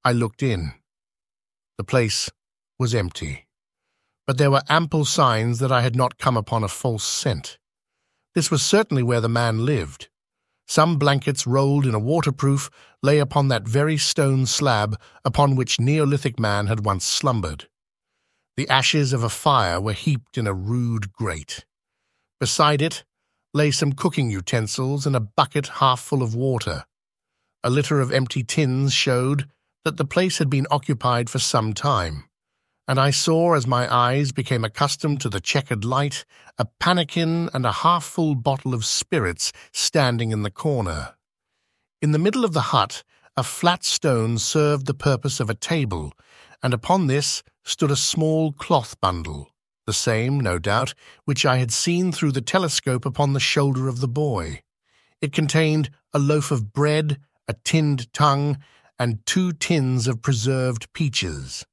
I 0.03 0.11
looked 0.11 0.43
in. 0.43 0.73
The 1.77 1.83
place 1.83 2.29
was 2.79 2.95
empty, 2.95 3.47
but 4.25 4.37
there 4.37 4.51
were 4.51 4.63
ample 4.67 5.05
signs 5.05 5.59
that 5.59 5.71
I 5.71 5.81
had 5.81 5.95
not 5.95 6.17
come 6.17 6.35
upon 6.35 6.63
a 6.63 6.67
false 6.67 7.03
scent. 7.03 7.57
This 8.33 8.51
was 8.51 8.61
certainly 8.61 9.03
where 9.03 9.21
the 9.21 9.29
man 9.29 9.65
lived. 9.65 10.09
Some 10.67 10.97
blankets 10.97 11.47
rolled 11.47 11.85
in 11.85 11.95
a 11.95 11.99
waterproof 11.99 12.69
lay 13.01 13.19
upon 13.19 13.47
that 13.47 13.67
very 13.67 13.97
stone 13.97 14.45
slab 14.45 14.99
upon 15.23 15.55
which 15.55 15.79
Neolithic 15.79 16.39
man 16.39 16.67
had 16.67 16.85
once 16.85 17.05
slumbered. 17.05 17.69
The 18.57 18.67
ashes 18.67 19.13
of 19.13 19.23
a 19.23 19.29
fire 19.29 19.79
were 19.79 19.93
heaped 19.93 20.37
in 20.37 20.45
a 20.45 20.53
rude 20.53 21.13
grate. 21.13 21.65
Beside 22.39 22.81
it 22.81 23.05
lay 23.53 23.71
some 23.71 23.93
cooking 23.93 24.29
utensils 24.29 25.05
and 25.05 25.15
a 25.15 25.21
bucket 25.21 25.67
half 25.67 26.01
full 26.01 26.21
of 26.21 26.35
water. 26.35 26.85
A 27.63 27.69
litter 27.69 28.01
of 28.01 28.11
empty 28.11 28.43
tins 28.43 28.93
showed 28.93 29.47
that 29.85 29.97
the 29.97 30.05
place 30.05 30.37
had 30.37 30.49
been 30.49 30.67
occupied 30.69 31.29
for 31.29 31.39
some 31.39 31.73
time, 31.73 32.26
and 32.87 32.99
I 32.99 33.11
saw 33.11 33.53
as 33.53 33.67
my 33.67 33.93
eyes 33.93 34.31
became 34.31 34.63
accustomed 34.63 35.19
to 35.21 35.29
the 35.29 35.41
checkered 35.41 35.83
light 35.83 36.25
a 36.57 36.65
pannikin 36.79 37.49
and 37.53 37.65
a 37.65 37.71
half-full 37.71 38.35
bottle 38.35 38.73
of 38.73 38.85
spirits 38.85 39.51
standing 39.71 40.31
in 40.31 40.43
the 40.43 40.51
corner. 40.51 41.15
In 42.01 42.11
the 42.11 42.19
middle 42.19 42.45
of 42.45 42.53
the 42.53 42.71
hut, 42.71 43.03
a 43.35 43.43
flat 43.43 43.83
stone 43.83 44.37
served 44.37 44.85
the 44.85 44.93
purpose 44.93 45.39
of 45.39 45.49
a 45.49 45.55
table, 45.55 46.13
and 46.63 46.73
upon 46.73 47.07
this 47.07 47.43
stood 47.63 47.91
a 47.91 47.95
small 47.95 48.51
cloth 48.53 48.99
bundle, 49.01 49.49
the 49.85 49.93
same, 49.93 50.39
no 50.39 50.57
doubt, 50.57 50.93
which 51.25 51.45
I 51.45 51.57
had 51.57 51.71
seen 51.71 52.11
through 52.11 52.31
the 52.31 52.41
telescope 52.41 53.05
upon 53.05 53.33
the 53.33 53.39
shoulder 53.39 53.87
of 53.87 53.99
the 53.99 54.07
boy. 54.07 54.61
It 55.21 55.33
contained 55.33 55.89
a 56.13 56.19
loaf 56.19 56.51
of 56.51 56.73
bread, 56.73 57.19
a 57.47 57.55
tinned 57.63 58.11
tongue, 58.13 58.57
and 58.97 59.23
two 59.25 59.51
tins 59.51 60.07
of 60.07 60.21
preserved 60.21 60.91
peaches. 60.93 61.65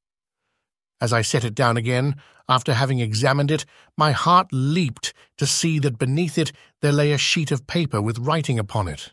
As 1.00 1.12
I 1.12 1.22
set 1.22 1.44
it 1.44 1.54
down 1.54 1.76
again, 1.76 2.16
after 2.48 2.74
having 2.74 3.00
examined 3.00 3.50
it, 3.50 3.64
my 3.96 4.12
heart 4.12 4.48
leaped 4.52 5.14
to 5.38 5.46
see 5.46 5.78
that 5.80 5.98
beneath 5.98 6.38
it 6.38 6.52
there 6.82 6.92
lay 6.92 7.12
a 7.12 7.18
sheet 7.18 7.50
of 7.50 7.66
paper 7.66 8.00
with 8.00 8.18
writing 8.18 8.58
upon 8.58 8.88
it. 8.88 9.12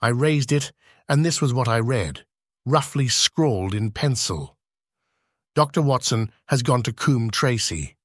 I 0.00 0.08
raised 0.08 0.50
it, 0.50 0.72
and 1.08 1.24
this 1.24 1.40
was 1.40 1.52
what 1.52 1.68
I 1.68 1.78
read, 1.78 2.24
roughly 2.64 3.08
scrawled 3.08 3.74
in 3.74 3.90
pencil. 3.90 4.56
Dr. 5.54 5.82
Watson 5.82 6.30
has 6.46 6.62
gone 6.62 6.82
to 6.84 6.92
Coombe 6.92 7.30
Tracey. 7.30 7.96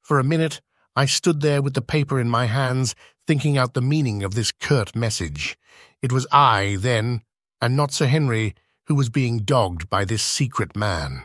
For 0.00 0.18
a 0.18 0.24
minute, 0.24 0.60
I 0.94 1.06
stood 1.06 1.40
there 1.40 1.62
with 1.62 1.74
the 1.74 1.82
paper 1.82 2.20
in 2.20 2.28
my 2.28 2.46
hands, 2.46 2.94
thinking 3.26 3.56
out 3.56 3.74
the 3.74 3.80
meaning 3.80 4.22
of 4.22 4.34
this 4.34 4.52
curt 4.52 4.94
message. 4.94 5.56
It 6.02 6.12
was 6.12 6.26
I, 6.30 6.76
then, 6.78 7.22
and 7.60 7.76
not 7.76 7.92
Sir 7.92 8.06
Henry, 8.06 8.54
who 8.86 8.94
was 8.94 9.08
being 9.08 9.38
dogged 9.38 9.88
by 9.88 10.04
this 10.04 10.22
secret 10.22 10.76
man. 10.76 11.24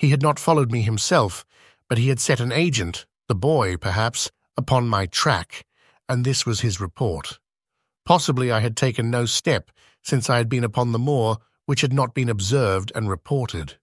He 0.00 0.08
had 0.08 0.22
not 0.22 0.38
followed 0.38 0.72
me 0.72 0.80
himself, 0.80 1.44
but 1.86 1.98
he 1.98 2.08
had 2.08 2.18
set 2.18 2.40
an 2.40 2.52
agent, 2.52 3.04
the 3.28 3.34
boy, 3.34 3.76
perhaps, 3.76 4.30
upon 4.56 4.88
my 4.88 5.04
track, 5.04 5.66
and 6.08 6.24
this 6.24 6.46
was 6.46 6.60
his 6.60 6.80
report. 6.80 7.38
Possibly 8.06 8.50
I 8.50 8.60
had 8.60 8.78
taken 8.78 9.10
no 9.10 9.26
step 9.26 9.70
since 10.02 10.30
I 10.30 10.38
had 10.38 10.48
been 10.48 10.64
upon 10.64 10.92
the 10.92 10.98
moor 10.98 11.36
which 11.66 11.82
had 11.82 11.92
not 11.92 12.14
been 12.14 12.30
observed 12.30 12.90
and 12.94 13.10
reported. 13.10 13.74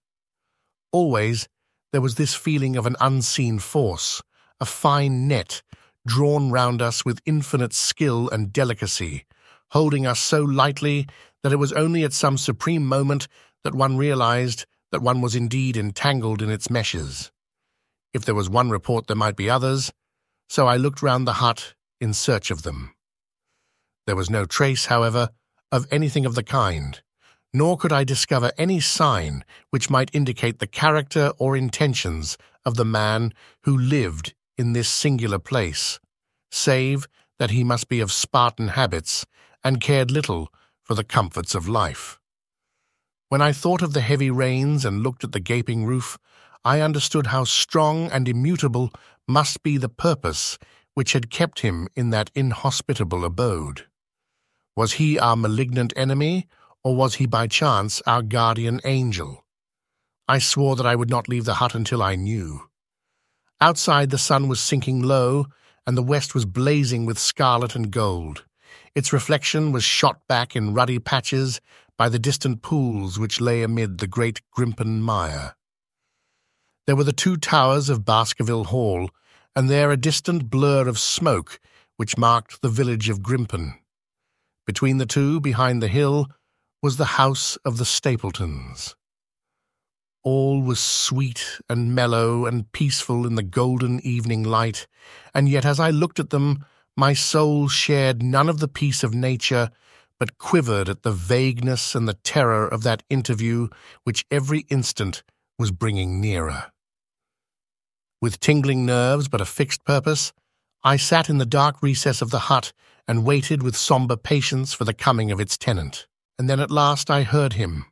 Always 0.90 1.48
there 1.92 2.00
was 2.00 2.16
this 2.16 2.34
feeling 2.34 2.74
of 2.74 2.84
an 2.84 2.96
unseen 3.00 3.60
force, 3.60 4.20
a 4.58 4.64
fine 4.64 5.28
net, 5.28 5.62
drawn 6.04 6.50
round 6.50 6.82
us 6.82 7.04
with 7.04 7.22
infinite 7.26 7.72
skill 7.72 8.28
and 8.28 8.52
delicacy, 8.52 9.24
holding 9.70 10.04
us 10.04 10.18
so 10.18 10.42
lightly 10.42 11.06
that 11.44 11.52
it 11.52 11.60
was 11.60 11.72
only 11.74 12.02
at 12.02 12.12
some 12.12 12.36
supreme 12.36 12.84
moment 12.84 13.28
that 13.62 13.76
one 13.76 13.96
realized 13.96 14.66
that 14.92 15.02
one 15.02 15.20
was 15.20 15.34
indeed 15.34 15.76
entangled 15.76 16.42
in 16.42 16.50
its 16.50 16.70
meshes. 16.70 17.30
If 18.14 18.24
there 18.24 18.34
was 18.34 18.48
one 18.48 18.70
report, 18.70 19.06
there 19.06 19.16
might 19.16 19.36
be 19.36 19.50
others, 19.50 19.92
so 20.48 20.66
I 20.66 20.76
looked 20.76 21.02
round 21.02 21.26
the 21.26 21.34
hut 21.34 21.74
in 22.00 22.14
search 22.14 22.50
of 22.50 22.62
them. 22.62 22.94
There 24.06 24.16
was 24.16 24.30
no 24.30 24.46
trace, 24.46 24.86
however, 24.86 25.30
of 25.70 25.86
anything 25.90 26.24
of 26.24 26.34
the 26.34 26.42
kind, 26.42 27.00
nor 27.52 27.76
could 27.76 27.92
I 27.92 28.04
discover 28.04 28.52
any 28.56 28.80
sign 28.80 29.44
which 29.70 29.90
might 29.90 30.14
indicate 30.14 30.58
the 30.58 30.66
character 30.66 31.32
or 31.38 31.56
intentions 31.56 32.38
of 32.64 32.76
the 32.76 32.84
man 32.84 33.32
who 33.64 33.76
lived 33.76 34.34
in 34.56 34.72
this 34.72 34.88
singular 34.88 35.38
place, 35.38 36.00
save 36.50 37.06
that 37.38 37.50
he 37.50 37.62
must 37.62 37.88
be 37.88 38.00
of 38.00 38.12
Spartan 38.12 38.68
habits 38.68 39.26
and 39.62 39.80
cared 39.80 40.10
little 40.10 40.52
for 40.82 40.94
the 40.94 41.04
comforts 41.04 41.54
of 41.54 41.68
life. 41.68 42.17
When 43.28 43.42
I 43.42 43.52
thought 43.52 43.82
of 43.82 43.92
the 43.92 44.00
heavy 44.00 44.30
rains 44.30 44.86
and 44.86 45.02
looked 45.02 45.22
at 45.22 45.32
the 45.32 45.40
gaping 45.40 45.84
roof, 45.84 46.18
I 46.64 46.80
understood 46.80 47.26
how 47.26 47.44
strong 47.44 48.10
and 48.10 48.26
immutable 48.26 48.90
must 49.26 49.62
be 49.62 49.76
the 49.76 49.90
purpose 49.90 50.58
which 50.94 51.12
had 51.12 51.30
kept 51.30 51.60
him 51.60 51.88
in 51.94 52.08
that 52.10 52.30
inhospitable 52.34 53.26
abode. 53.26 53.86
Was 54.74 54.94
he 54.94 55.18
our 55.18 55.36
malignant 55.36 55.92
enemy, 55.94 56.46
or 56.82 56.96
was 56.96 57.16
he 57.16 57.26
by 57.26 57.46
chance 57.46 58.00
our 58.06 58.22
guardian 58.22 58.80
angel? 58.84 59.44
I 60.26 60.38
swore 60.38 60.74
that 60.76 60.86
I 60.86 60.96
would 60.96 61.10
not 61.10 61.28
leave 61.28 61.44
the 61.44 61.54
hut 61.54 61.74
until 61.74 62.02
I 62.02 62.16
knew. 62.16 62.62
Outside 63.60 64.08
the 64.08 64.18
sun 64.18 64.48
was 64.48 64.58
sinking 64.58 65.02
low, 65.02 65.46
and 65.86 65.98
the 65.98 66.02
west 66.02 66.34
was 66.34 66.46
blazing 66.46 67.04
with 67.04 67.18
scarlet 67.18 67.74
and 67.74 67.90
gold. 67.90 68.44
Its 68.94 69.12
reflection 69.12 69.70
was 69.70 69.84
shot 69.84 70.26
back 70.28 70.56
in 70.56 70.72
ruddy 70.74 70.98
patches 70.98 71.60
by 71.98 72.08
the 72.08 72.18
distant 72.18 72.62
pools 72.62 73.18
which 73.18 73.40
lay 73.40 73.62
amid 73.62 73.98
the 73.98 74.06
great 74.06 74.40
Grimpen 74.56 75.02
mire. 75.02 75.56
There 76.86 76.96
were 76.96 77.04
the 77.04 77.12
two 77.12 77.36
towers 77.36 77.90
of 77.90 78.04
Baskerville 78.04 78.64
Hall, 78.64 79.10
and 79.54 79.68
there 79.68 79.90
a 79.90 79.96
distant 79.96 80.48
blur 80.48 80.88
of 80.88 80.98
smoke 80.98 81.60
which 81.96 82.16
marked 82.16 82.62
the 82.62 82.68
village 82.70 83.08
of 83.08 83.20
Grimpen. 83.20 83.74
Between 84.66 84.98
the 84.98 85.06
two, 85.06 85.40
behind 85.40 85.82
the 85.82 85.88
hill, 85.88 86.28
was 86.80 86.96
the 86.96 87.16
house 87.16 87.56
of 87.64 87.76
the 87.76 87.84
Stapletons. 87.84 88.94
All 90.22 90.62
was 90.62 90.78
sweet 90.78 91.60
and 91.68 91.94
mellow 91.94 92.46
and 92.46 92.70
peaceful 92.72 93.26
in 93.26 93.34
the 93.34 93.42
golden 93.42 94.00
evening 94.00 94.44
light, 94.44 94.86
and 95.34 95.48
yet 95.48 95.64
as 95.64 95.80
I 95.80 95.90
looked 95.90 96.20
at 96.20 96.30
them, 96.30 96.64
my 96.96 97.14
soul 97.14 97.68
shared 97.68 98.22
none 98.22 98.48
of 98.48 98.60
the 98.60 98.68
peace 98.68 99.02
of 99.02 99.14
nature, 99.14 99.70
but 100.18 100.38
quivered 100.38 100.88
at 100.88 101.02
the 101.02 101.12
vagueness 101.12 101.94
and 101.94 102.08
the 102.08 102.14
terror 102.14 102.66
of 102.66 102.82
that 102.82 103.02
interview 103.08 103.68
which 104.04 104.26
every 104.30 104.60
instant 104.68 105.22
was 105.58 105.70
bringing 105.70 106.20
nearer. 106.20 106.72
With 108.20 108.40
tingling 108.40 108.84
nerves 108.84 109.28
but 109.28 109.40
a 109.40 109.44
fixed 109.44 109.84
purpose, 109.84 110.32
I 110.82 110.96
sat 110.96 111.28
in 111.28 111.38
the 111.38 111.46
dark 111.46 111.82
recess 111.82 112.20
of 112.20 112.30
the 112.30 112.40
hut 112.50 112.72
and 113.06 113.24
waited 113.24 113.62
with 113.62 113.76
sombre 113.76 114.16
patience 114.16 114.72
for 114.72 114.84
the 114.84 114.94
coming 114.94 115.30
of 115.30 115.40
its 115.40 115.56
tenant. 115.56 116.06
And 116.38 116.48
then 116.48 116.60
at 116.60 116.70
last 116.70 117.10
I 117.10 117.22
heard 117.22 117.54
him. 117.54 117.86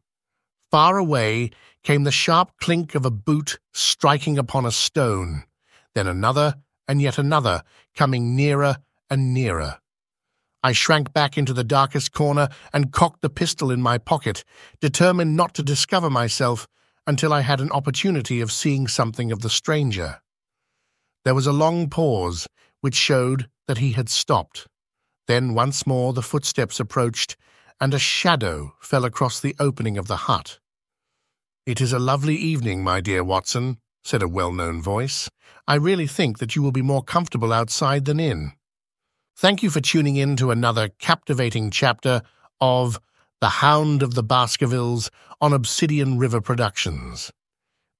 Far 0.70 0.98
away 0.98 1.50
came 1.82 2.04
the 2.04 2.10
sharp 2.10 2.52
clink 2.60 2.94
of 2.94 3.06
a 3.06 3.10
boot 3.10 3.58
striking 3.72 4.36
upon 4.36 4.66
a 4.66 4.72
stone, 4.72 5.44
then 5.94 6.06
another 6.06 6.56
and 6.88 7.00
yet 7.02 7.18
another, 7.18 7.62
coming 7.94 8.36
nearer 8.36 8.76
and 9.10 9.34
nearer. 9.34 9.78
I 10.66 10.72
shrank 10.72 11.12
back 11.12 11.38
into 11.38 11.52
the 11.52 11.62
darkest 11.62 12.10
corner 12.10 12.48
and 12.72 12.90
cocked 12.90 13.22
the 13.22 13.30
pistol 13.30 13.70
in 13.70 13.80
my 13.80 13.98
pocket, 13.98 14.42
determined 14.80 15.36
not 15.36 15.54
to 15.54 15.62
discover 15.62 16.10
myself 16.10 16.66
until 17.06 17.32
I 17.32 17.42
had 17.42 17.60
an 17.60 17.70
opportunity 17.70 18.40
of 18.40 18.50
seeing 18.50 18.88
something 18.88 19.30
of 19.30 19.42
the 19.42 19.48
stranger. 19.48 20.20
There 21.24 21.36
was 21.36 21.46
a 21.46 21.52
long 21.52 21.88
pause, 21.88 22.48
which 22.80 22.96
showed 22.96 23.48
that 23.68 23.78
he 23.78 23.92
had 23.92 24.08
stopped. 24.08 24.66
Then 25.28 25.54
once 25.54 25.86
more 25.86 26.12
the 26.12 26.20
footsteps 26.20 26.80
approached, 26.80 27.36
and 27.80 27.94
a 27.94 28.00
shadow 28.00 28.74
fell 28.80 29.04
across 29.04 29.38
the 29.38 29.54
opening 29.60 29.96
of 29.96 30.08
the 30.08 30.16
hut. 30.26 30.58
It 31.64 31.80
is 31.80 31.92
a 31.92 32.00
lovely 32.00 32.34
evening, 32.34 32.82
my 32.82 33.00
dear 33.00 33.22
Watson, 33.22 33.78
said 34.02 34.20
a 34.20 34.26
well-known 34.26 34.82
voice. 34.82 35.30
I 35.68 35.76
really 35.76 36.08
think 36.08 36.38
that 36.38 36.56
you 36.56 36.62
will 36.62 36.72
be 36.72 36.82
more 36.82 37.04
comfortable 37.04 37.52
outside 37.52 38.04
than 38.04 38.18
in. 38.18 38.50
Thank 39.38 39.62
you 39.62 39.68
for 39.68 39.82
tuning 39.82 40.16
in 40.16 40.36
to 40.36 40.50
another 40.50 40.88
captivating 40.88 41.70
chapter 41.70 42.22
of 42.58 42.98
The 43.42 43.50
Hound 43.50 44.02
of 44.02 44.14
the 44.14 44.22
Baskervilles 44.22 45.10
on 45.42 45.52
Obsidian 45.52 46.16
River 46.16 46.40
Productions. 46.40 47.30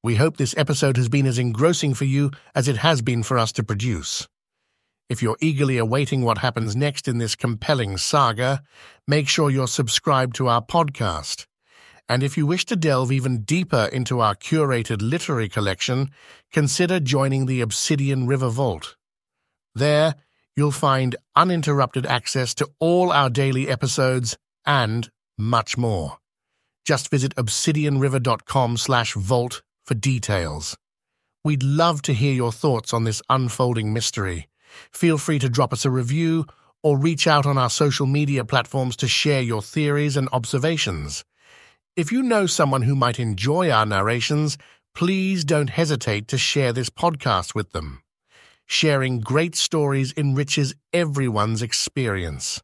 We 0.03 0.15
hope 0.15 0.39
this 0.39 0.57
episode 0.57 0.97
has 0.97 1.11
been 1.11 1.27
as 1.27 1.39
engrossing 1.39 1.93
for 1.93 2.07
you 2.07 2.31
as 2.55 2.69
it 2.69 2.79
has 2.79 3.03
been 3.03 3.23
for 3.23 3.37
us 3.37 3.53
to 3.53 3.63
produce. 3.63 4.27
If 5.11 5.23
you're 5.23 5.37
eagerly 5.43 5.77
awaiting 5.77 6.23
what 6.23 6.39
happens 6.39 6.75
next 6.75 7.07
in 7.07 7.19
this 7.19 7.37
compelling 7.37 7.99
saga, 7.99 8.63
make 9.07 9.29
sure 9.29 9.51
you're 9.51 9.69
subscribed 9.69 10.37
to 10.37 10.49
our 10.49 10.63
podcast. 10.63 11.45
And 12.09 12.23
if 12.23 12.39
you 12.39 12.47
wish 12.47 12.65
to 12.65 12.77
delve 12.77 13.13
even 13.13 13.43
deeper 13.43 13.91
into 13.93 14.21
our 14.21 14.35
curated 14.35 15.03
literary 15.03 15.51
collection, 15.51 16.09
consider 16.51 16.99
joining 16.99 17.45
the 17.45 17.61
Obsidian 17.61 18.27
River 18.27 18.49
Vault. 18.49 18.97
There, 19.75 20.15
you'll 20.57 20.73
find 20.73 21.15
uninterrupted 21.35 22.07
access 22.07 22.55
to 22.55 22.69
all 22.81 23.13
our 23.13 23.31
daily 23.31 23.69
episodes 23.69 24.37
and 24.65 25.11
much 25.39 25.77
more. 25.77 26.19
Just 26.85 27.11
visit 27.11 27.35
obsidianriver.com 27.37 28.77
slash 28.77 29.15
vault 29.15 29.63
for 29.85 29.95
details. 29.95 30.77
We'd 31.45 31.63
love 31.63 32.03
to 32.03 32.13
hear 32.13 32.33
your 32.33 32.53
thoughts 32.53 32.93
on 32.93 33.05
this 33.05 33.23
unfolding 33.29 33.93
mystery. 33.93 34.49
Feel 34.93 35.19
free 35.19 35.39
to 35.39 35.49
drop 35.49 35.73
us 35.73 35.85
a 35.85 35.91
review 35.91 36.47
or 36.83 36.97
reach 36.97 37.27
out 37.27 37.47
on 37.47 37.59
our 37.59 37.71
social 37.71 38.07
media 38.07 38.45
platforms 38.45 38.97
to 38.97 39.09
share 39.09 39.41
your 39.41 39.63
theories 39.63 40.17
and 40.17 40.29
observations. 40.33 41.25
If 41.97 42.13
you 42.13 42.23
know 42.23 42.47
someone 42.47 42.83
who 42.83 42.95
might 42.95 43.19
enjoy 43.19 43.71
our 43.71 43.87
narrations, 43.87 44.59
please 44.95 45.45
don't 45.45 45.71
hesitate 45.71 46.29
to 46.29 46.39
share 46.39 46.73
this 46.73 46.91
podcast 46.91 47.55
with 47.55 47.73
them. 47.73 48.03
Sharing 48.67 49.21
great 49.21 49.55
stories 49.55 50.13
enriches 50.17 50.75
everyone's 50.93 51.63
experience. 51.63 52.63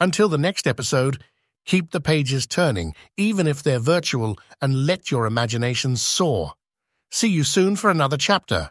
Until 0.00 0.28
the 0.28 0.38
next 0.38 0.66
episode, 0.66 1.22
keep 1.64 1.90
the 1.90 2.00
pages 2.00 2.46
turning, 2.46 2.94
even 3.16 3.46
if 3.46 3.62
they're 3.62 3.80
virtual, 3.80 4.38
and 4.62 4.86
let 4.86 5.10
your 5.10 5.26
imagination 5.26 5.96
soar. 5.96 6.52
See 7.10 7.28
you 7.28 7.44
soon 7.44 7.76
for 7.76 7.90
another 7.90 8.16
chapter. 8.16 8.70